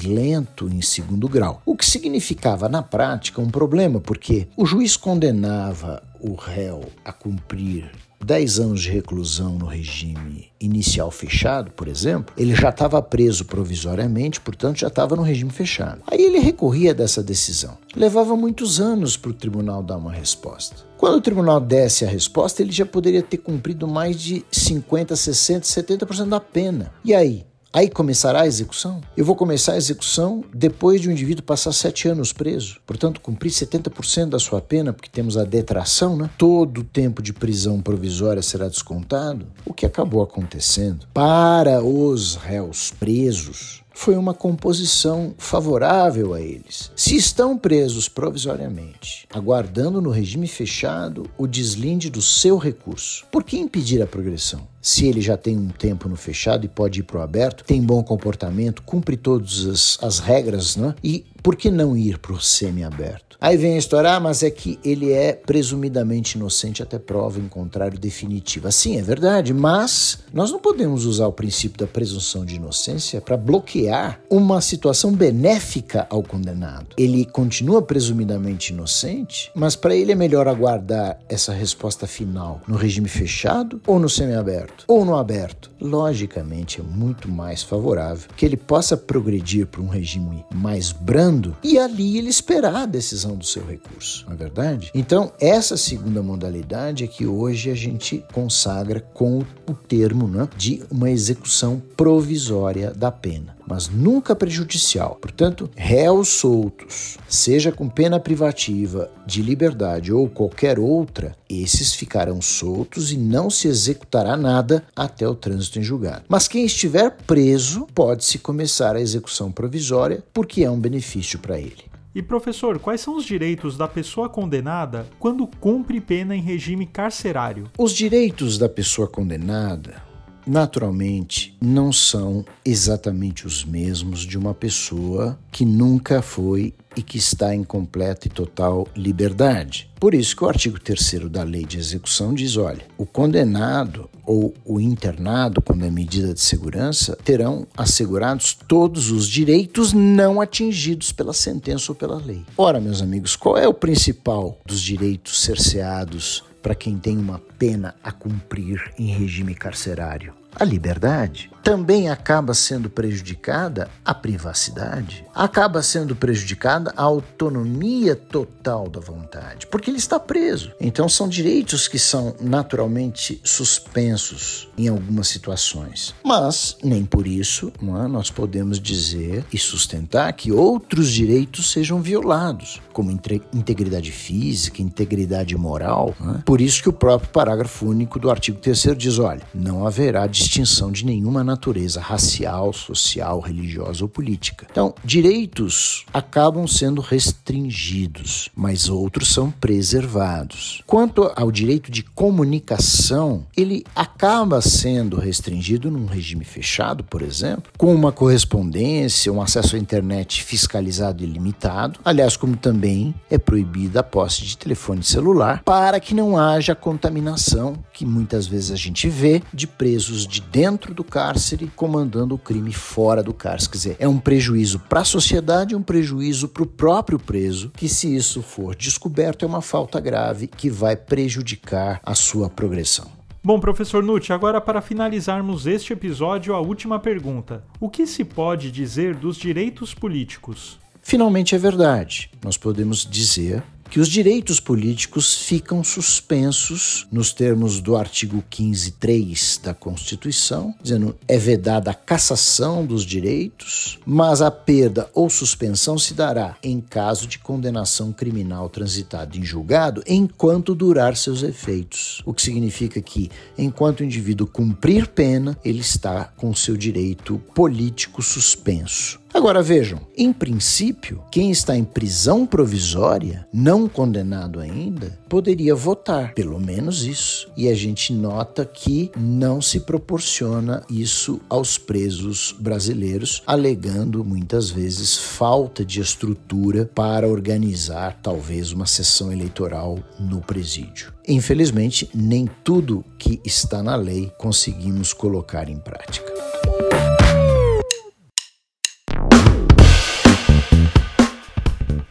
lento 0.00 0.68
em 0.68 0.80
segundo 0.80 1.28
grau. 1.28 1.60
O 1.66 1.76
que 1.76 1.84
significava 1.84 2.68
na 2.68 2.82
prática 2.82 3.42
um 3.42 3.50
problema, 3.50 4.00
porque 4.00 4.48
o 4.56 4.64
juiz 4.64 4.96
condenava 4.96 6.02
o 6.18 6.34
réu 6.34 6.84
a 7.04 7.12
cumprir 7.12 7.90
10 8.24 8.60
anos 8.60 8.82
de 8.82 8.90
reclusão 8.90 9.58
no 9.58 9.66
regime 9.66 10.48
inicial 10.60 11.10
fechado, 11.10 11.70
por 11.70 11.88
exemplo, 11.88 12.34
ele 12.36 12.54
já 12.54 12.70
estava 12.70 13.00
preso 13.00 13.44
provisoriamente, 13.44 14.40
portanto 14.40 14.78
já 14.78 14.88
estava 14.88 15.14
no 15.14 15.22
regime 15.22 15.50
fechado. 15.50 16.02
Aí 16.06 16.22
ele 16.22 16.38
recorria 16.38 16.92
dessa 16.92 17.22
decisão. 17.22 17.78
Levava 17.94 18.36
muitos 18.36 18.80
anos 18.80 19.16
para 19.16 19.30
o 19.30 19.34
tribunal 19.34 19.82
dar 19.82 19.96
uma 19.96 20.12
resposta. 20.12 20.88
Quando 20.96 21.16
o 21.16 21.20
tribunal 21.20 21.60
desse 21.60 22.04
a 22.04 22.08
resposta, 22.08 22.60
ele 22.60 22.72
já 22.72 22.84
poderia 22.84 23.22
ter 23.22 23.38
cumprido 23.38 23.86
mais 23.86 24.20
de 24.20 24.44
50, 24.50 25.14
60, 25.14 25.64
70% 25.64 26.28
da 26.28 26.40
pena. 26.40 26.92
E 27.04 27.14
aí? 27.14 27.47
Aí 27.70 27.90
começará 27.90 28.42
a 28.42 28.46
execução? 28.46 29.02
Eu 29.14 29.26
vou 29.26 29.36
começar 29.36 29.72
a 29.72 29.76
execução 29.76 30.42
depois 30.54 31.02
de 31.02 31.08
um 31.08 31.12
indivíduo 31.12 31.44
passar 31.44 31.72
sete 31.72 32.08
anos 32.08 32.32
preso. 32.32 32.80
Portanto, 32.86 33.20
cumprir 33.20 33.50
70% 33.50 34.30
da 34.30 34.38
sua 34.38 34.60
pena, 34.62 34.90
porque 34.90 35.10
temos 35.10 35.36
a 35.36 35.44
detração, 35.44 36.16
né? 36.16 36.30
Todo 36.38 36.80
o 36.80 36.84
tempo 36.84 37.22
de 37.22 37.34
prisão 37.34 37.82
provisória 37.82 38.40
será 38.40 38.68
descontado. 38.68 39.46
O 39.66 39.74
que 39.74 39.84
acabou 39.84 40.22
acontecendo 40.22 41.06
para 41.12 41.82
os 41.84 42.36
réus 42.36 42.90
presos 42.90 43.82
foi 43.98 44.16
uma 44.16 44.32
composição 44.32 45.34
favorável 45.36 46.32
a 46.32 46.40
eles. 46.40 46.92
Se 46.94 47.16
estão 47.16 47.58
presos 47.58 48.08
provisoriamente, 48.08 49.26
aguardando 49.28 50.00
no 50.00 50.10
regime 50.10 50.46
fechado 50.46 51.28
o 51.36 51.48
deslinde 51.48 52.08
do 52.08 52.22
seu 52.22 52.58
recurso, 52.58 53.26
por 53.28 53.42
que 53.42 53.58
impedir 53.58 54.00
a 54.00 54.06
progressão? 54.06 54.68
Se 54.80 55.08
ele 55.08 55.20
já 55.20 55.36
tem 55.36 55.58
um 55.58 55.70
tempo 55.70 56.08
no 56.08 56.14
fechado 56.14 56.64
e 56.64 56.68
pode 56.68 57.00
ir 57.00 57.02
para 57.02 57.18
o 57.18 57.22
aberto, 57.22 57.64
tem 57.64 57.82
bom 57.82 58.00
comportamento, 58.04 58.82
cumpre 58.82 59.16
todas 59.16 59.66
as, 59.66 59.98
as 60.00 60.18
regras, 60.20 60.76
né? 60.76 60.94
E 61.02 61.26
por 61.48 61.56
que 61.56 61.70
não 61.70 61.96
ir 61.96 62.18
para 62.18 62.34
o 62.34 62.38
semi-aberto? 62.38 63.38
Aí 63.40 63.56
vem 63.56 63.74
a 63.74 63.78
história, 63.78 64.10
ah, 64.10 64.20
mas 64.20 64.42
é 64.42 64.50
que 64.50 64.78
ele 64.84 65.12
é 65.12 65.32
presumidamente 65.32 66.36
inocente 66.36 66.82
até 66.82 66.98
prova 66.98 67.38
em 67.38 67.48
contrário 67.48 67.98
definitiva. 67.98 68.70
Sim, 68.70 68.98
é 68.98 69.02
verdade, 69.02 69.54
mas 69.54 70.18
nós 70.30 70.50
não 70.50 70.58
podemos 70.58 71.06
usar 71.06 71.28
o 71.28 71.32
princípio 71.32 71.78
da 71.78 71.86
presunção 71.86 72.44
de 72.44 72.56
inocência 72.56 73.20
para 73.20 73.36
bloquear 73.36 74.20
uma 74.28 74.60
situação 74.60 75.12
benéfica 75.12 76.06
ao 76.10 76.22
condenado. 76.22 76.96
Ele 76.98 77.24
continua 77.24 77.80
presumidamente 77.80 78.72
inocente, 78.72 79.50
mas 79.54 79.76
para 79.76 79.94
ele 79.94 80.10
é 80.10 80.16
melhor 80.16 80.48
aguardar 80.48 81.18
essa 81.28 81.52
resposta 81.52 82.08
final 82.08 82.60
no 82.66 82.76
regime 82.76 83.08
fechado 83.08 83.80
ou 83.86 84.00
no 84.00 84.08
semi-aberto 84.08 84.84
ou 84.88 85.04
no 85.04 85.16
aberto. 85.16 85.70
Logicamente, 85.80 86.80
é 86.80 86.82
muito 86.82 87.30
mais 87.30 87.62
favorável 87.62 88.28
que 88.36 88.44
ele 88.44 88.56
possa 88.56 88.96
progredir 88.96 89.68
para 89.68 89.80
um 89.80 89.86
regime 89.86 90.44
mais 90.52 90.90
brando 90.90 91.37
e 91.62 91.78
ali 91.78 92.18
ele 92.18 92.28
esperar 92.28 92.74
a 92.74 92.86
decisão 92.86 93.36
do 93.36 93.44
seu 93.44 93.64
recurso, 93.64 94.24
não 94.26 94.34
é 94.34 94.36
verdade? 94.36 94.90
Então, 94.94 95.32
essa 95.40 95.76
segunda 95.76 96.22
modalidade 96.22 97.04
é 97.04 97.06
que 97.06 97.26
hoje 97.26 97.70
a 97.70 97.74
gente 97.74 98.24
consagra 98.32 99.00
com 99.00 99.44
o 99.66 99.74
termo 99.74 100.26
né, 100.26 100.48
de 100.56 100.82
uma 100.90 101.10
execução 101.10 101.82
provisória 101.96 102.92
da 102.92 103.10
pena 103.10 103.57
mas 103.68 103.88
nunca 103.88 104.34
prejudicial. 104.34 105.16
Portanto, 105.20 105.70
réus 105.76 106.28
soltos, 106.28 107.18
seja 107.28 107.70
com 107.70 107.88
pena 107.88 108.18
privativa 108.18 109.10
de 109.26 109.42
liberdade 109.42 110.12
ou 110.12 110.28
qualquer 110.28 110.78
outra, 110.78 111.36
esses 111.48 111.94
ficarão 111.94 112.40
soltos 112.40 113.12
e 113.12 113.16
não 113.16 113.50
se 113.50 113.68
executará 113.68 114.36
nada 114.36 114.84
até 114.96 115.28
o 115.28 115.34
trânsito 115.34 115.78
em 115.78 115.82
julgado. 115.82 116.24
Mas 116.28 116.48
quem 116.48 116.64
estiver 116.64 117.16
preso 117.26 117.86
pode-se 117.94 118.38
começar 118.38 118.96
a 118.96 119.00
execução 119.00 119.52
provisória 119.52 120.24
porque 120.32 120.64
é 120.64 120.70
um 120.70 120.80
benefício 120.80 121.38
para 121.38 121.58
ele. 121.58 121.88
E 122.14 122.22
professor, 122.22 122.78
quais 122.78 123.00
são 123.00 123.16
os 123.16 123.24
direitos 123.24 123.76
da 123.76 123.86
pessoa 123.86 124.28
condenada 124.28 125.06
quando 125.18 125.46
cumpre 125.46 126.00
pena 126.00 126.34
em 126.34 126.40
regime 126.40 126.86
carcerário? 126.86 127.70
Os 127.78 127.92
direitos 127.92 128.58
da 128.58 128.68
pessoa 128.68 129.06
condenada 129.06 130.07
naturalmente, 130.48 131.56
não 131.60 131.92
são 131.92 132.44
exatamente 132.64 133.46
os 133.46 133.64
mesmos 133.64 134.20
de 134.20 134.38
uma 134.38 134.54
pessoa 134.54 135.38
que 135.52 135.64
nunca 135.64 136.22
foi 136.22 136.74
e 136.96 137.02
que 137.02 137.18
está 137.18 137.54
em 137.54 137.62
completa 137.62 138.26
e 138.26 138.30
total 138.30 138.88
liberdade. 138.96 139.88
Por 140.00 140.14
isso 140.14 140.34
que 140.34 140.42
o 140.42 140.48
artigo 140.48 140.80
3 140.80 141.30
da 141.30 141.42
Lei 141.42 141.64
de 141.64 141.78
Execução 141.78 142.34
diz: 142.34 142.56
olha, 142.56 142.84
o 142.96 143.04
condenado 143.04 144.08
ou 144.24 144.54
o 144.64 144.80
internado, 144.80 145.62
quando 145.62 145.84
é 145.84 145.90
medida 145.90 146.34
de 146.34 146.40
segurança, 146.40 147.16
terão 147.24 147.66
assegurados 147.76 148.52
todos 148.66 149.10
os 149.10 149.28
direitos 149.28 149.92
não 149.92 150.40
atingidos 150.40 151.12
pela 151.12 151.32
sentença 151.32 151.92
ou 151.92 151.96
pela 151.96 152.16
lei. 152.16 152.42
Ora, 152.56 152.80
meus 152.80 153.00
amigos, 153.00 153.36
qual 153.36 153.56
é 153.56 153.66
o 153.66 153.74
principal 153.74 154.58
dos 154.66 154.80
direitos 154.80 155.40
cerceados 155.40 156.44
para 156.62 156.74
quem 156.74 156.98
tem 156.98 157.16
uma 157.16 157.38
pena 157.58 157.94
a 158.02 158.12
cumprir 158.12 158.92
em 158.98 159.06
regime 159.06 159.54
carcerário? 159.54 160.37
A 160.60 160.64
liberdade 160.64 161.52
também 161.62 162.10
acaba 162.10 162.52
sendo 162.52 162.90
prejudicada 162.90 163.88
a 164.04 164.12
privacidade, 164.12 165.24
acaba 165.38 165.82
sendo 165.84 166.16
prejudicada 166.16 166.92
a 166.96 167.02
autonomia 167.04 168.16
total 168.16 168.88
da 168.88 168.98
vontade, 168.98 169.68
porque 169.68 169.88
ele 169.88 169.98
está 169.98 170.18
preso. 170.18 170.72
Então 170.80 171.08
são 171.08 171.28
direitos 171.28 171.86
que 171.86 171.98
são 171.98 172.34
naturalmente 172.40 173.40
suspensos 173.44 174.68
em 174.76 174.88
algumas 174.88 175.28
situações. 175.28 176.12
Mas 176.24 176.76
nem 176.82 177.04
por 177.04 177.26
isso 177.26 177.72
é, 177.80 178.08
nós 178.08 178.30
podemos 178.30 178.80
dizer 178.80 179.44
e 179.52 179.58
sustentar 179.58 180.32
que 180.32 180.50
outros 180.50 181.12
direitos 181.12 181.70
sejam 181.70 182.02
violados, 182.02 182.80
como 182.92 183.12
integridade 183.12 184.10
física, 184.10 184.82
integridade 184.82 185.56
moral. 185.56 186.16
É? 186.34 186.38
Por 186.38 186.60
isso 186.60 186.82
que 186.82 186.88
o 186.88 186.92
próprio 186.92 187.30
parágrafo 187.30 187.86
único 187.86 188.18
do 188.18 188.28
artigo 188.28 188.58
3 188.58 188.96
diz: 188.96 189.18
olha, 189.20 189.42
não 189.54 189.86
haverá 189.86 190.26
distinção 190.26 190.90
de 190.90 191.06
nenhuma 191.06 191.44
natureza 191.44 192.00
racial, 192.00 192.72
social, 192.72 193.38
religiosa 193.38 194.04
ou 194.04 194.08
política. 194.08 194.66
Então, 194.68 194.92
direitos 195.28 196.06
acabam 196.12 196.66
sendo 196.66 197.02
restringidos, 197.02 198.48
mas 198.56 198.88
outros 198.88 199.28
são 199.28 199.50
preservados. 199.50 200.82
Quanto 200.86 201.30
ao 201.36 201.52
direito 201.52 201.90
de 201.90 202.02
comunicação, 202.02 203.44
ele 203.54 203.84
acaba 203.94 204.62
sendo 204.62 205.18
restringido 205.18 205.90
num 205.90 206.06
regime 206.06 206.46
fechado, 206.46 207.04
por 207.04 207.20
exemplo, 207.20 207.70
com 207.76 207.94
uma 207.94 208.10
correspondência, 208.10 209.30
um 209.30 209.42
acesso 209.42 209.76
à 209.76 209.78
internet 209.78 210.42
fiscalizado 210.42 211.22
e 211.22 211.26
limitado, 211.26 212.00
aliás, 212.02 212.34
como 212.34 212.56
também 212.56 213.14
é 213.30 213.36
proibida 213.36 214.00
a 214.00 214.02
posse 214.02 214.46
de 214.46 214.56
telefone 214.56 215.02
celular, 215.02 215.62
para 215.62 216.00
que 216.00 216.14
não 216.14 216.38
haja 216.38 216.74
contaminação 216.74 217.76
que 217.92 218.06
muitas 218.06 218.46
vezes 218.46 218.70
a 218.70 218.76
gente 218.76 219.10
vê 219.10 219.42
de 219.52 219.66
presos 219.66 220.26
de 220.26 220.40
dentro 220.40 220.94
do 220.94 221.04
cárcere 221.04 221.70
comandando 221.76 222.34
o 222.34 222.38
crime 222.38 222.72
fora 222.72 223.22
do 223.22 223.34
cárcere. 223.34 223.72
Quer 223.72 223.76
dizer, 223.76 223.96
é 223.98 224.08
um 224.08 224.18
prejuízo 224.18 224.78
para 224.78 225.00
a 225.00 225.04
sociedade, 225.20 225.74
um 225.74 225.82
prejuízo 225.82 226.46
para 226.46 226.62
o 226.62 226.66
próprio 226.66 227.18
preso, 227.18 227.72
que 227.76 227.88
se 227.88 228.14
isso 228.14 228.40
for 228.40 228.76
descoberto 228.76 229.44
é 229.44 229.48
uma 229.48 229.60
falta 229.60 229.98
grave 229.98 230.46
que 230.46 230.70
vai 230.70 230.96
prejudicar 230.96 232.00
a 232.04 232.14
sua 232.14 232.48
progressão. 232.48 233.10
Bom, 233.42 233.58
professor 233.58 234.00
Nutt, 234.00 234.32
agora 234.32 234.60
para 234.60 234.80
finalizarmos 234.80 235.66
este 235.66 235.92
episódio, 235.92 236.54
a 236.54 236.60
última 236.60 237.00
pergunta. 237.00 237.64
O 237.80 237.88
que 237.88 238.06
se 238.06 238.24
pode 238.24 238.70
dizer 238.70 239.16
dos 239.16 239.36
direitos 239.36 239.92
políticos? 239.92 240.78
Finalmente 241.02 241.54
é 241.54 241.58
verdade. 241.58 242.30
Nós 242.44 242.56
podemos 242.56 243.04
dizer 243.04 243.62
que 243.90 244.00
os 244.00 244.08
direitos 244.08 244.60
políticos 244.60 245.34
ficam 245.34 245.82
suspensos 245.82 247.06
nos 247.10 247.32
termos 247.32 247.80
do 247.80 247.96
artigo 247.96 248.42
15.3 248.50 249.62
da 249.62 249.72
Constituição, 249.74 250.74
dizendo 250.82 251.16
é 251.26 251.38
vedada 251.38 251.90
a 251.90 251.94
cassação 251.94 252.84
dos 252.84 253.04
direitos, 253.04 253.98
mas 254.04 254.42
a 254.42 254.50
perda 254.50 255.08
ou 255.14 255.30
suspensão 255.30 255.98
se 255.98 256.14
dará 256.14 256.56
em 256.62 256.80
caso 256.80 257.26
de 257.26 257.38
condenação 257.38 258.12
criminal 258.12 258.68
transitada 258.68 259.36
em 259.36 259.44
julgado 259.44 260.02
enquanto 260.06 260.74
durar 260.74 261.16
seus 261.16 261.42
efeitos. 261.42 262.22
O 262.24 262.34
que 262.34 262.42
significa 262.42 263.00
que, 263.00 263.30
enquanto 263.56 264.00
o 264.00 264.04
indivíduo 264.04 264.46
cumprir 264.46 265.08
pena, 265.08 265.58
ele 265.64 265.80
está 265.80 266.24
com 266.24 266.54
seu 266.54 266.76
direito 266.76 267.38
político 267.54 268.22
suspenso. 268.22 269.18
Agora 269.32 269.62
vejam, 269.62 270.00
em 270.16 270.32
princípio, 270.32 271.22
quem 271.30 271.50
está 271.50 271.76
em 271.76 271.84
prisão 271.84 272.46
provisória, 272.46 273.46
não 273.52 273.88
condenado 273.88 274.58
ainda, 274.58 275.18
poderia 275.28 275.74
votar, 275.74 276.32
pelo 276.34 276.58
menos 276.58 277.04
isso. 277.04 277.50
E 277.56 277.68
a 277.68 277.74
gente 277.74 278.12
nota 278.12 278.64
que 278.64 279.10
não 279.16 279.60
se 279.60 279.80
proporciona 279.80 280.82
isso 280.90 281.40
aos 281.48 281.76
presos 281.76 282.54
brasileiros, 282.58 283.42
alegando 283.46 284.24
muitas 284.24 284.70
vezes 284.70 285.16
falta 285.16 285.84
de 285.84 286.00
estrutura 286.00 286.90
para 286.94 287.28
organizar 287.28 288.18
talvez 288.22 288.72
uma 288.72 288.86
sessão 288.86 289.30
eleitoral 289.30 289.98
no 290.18 290.40
presídio. 290.40 291.12
Infelizmente, 291.26 292.08
nem 292.14 292.48
tudo 292.64 293.04
que 293.18 293.40
está 293.44 293.82
na 293.82 293.94
lei 293.94 294.32
conseguimos 294.38 295.12
colocar 295.12 295.68
em 295.68 295.78
prática. 295.78 296.32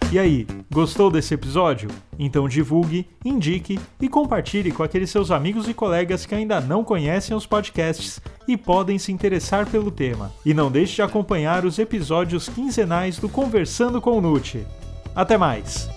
E 0.09 0.17
aí, 0.17 0.47
gostou 0.71 1.11
desse 1.11 1.33
episódio? 1.33 1.89
Então 2.17 2.47
divulgue, 2.47 3.09
indique 3.25 3.77
e 3.99 4.07
compartilhe 4.07 4.71
com 4.71 4.81
aqueles 4.81 5.09
seus 5.09 5.31
amigos 5.31 5.67
e 5.67 5.73
colegas 5.73 6.25
que 6.25 6.33
ainda 6.33 6.61
não 6.61 6.81
conhecem 6.81 7.35
os 7.35 7.45
podcasts 7.45 8.21
e 8.47 8.55
podem 8.55 8.97
se 8.97 9.11
interessar 9.11 9.69
pelo 9.69 9.91
tema. 9.91 10.31
E 10.45 10.53
não 10.53 10.71
deixe 10.71 10.95
de 10.95 11.01
acompanhar 11.01 11.65
os 11.65 11.77
episódios 11.77 12.47
quinzenais 12.47 13.17
do 13.17 13.27
Conversando 13.27 13.99
com 13.99 14.17
o 14.17 14.21
Nute. 14.21 14.65
Até 15.13 15.37
mais! 15.37 15.89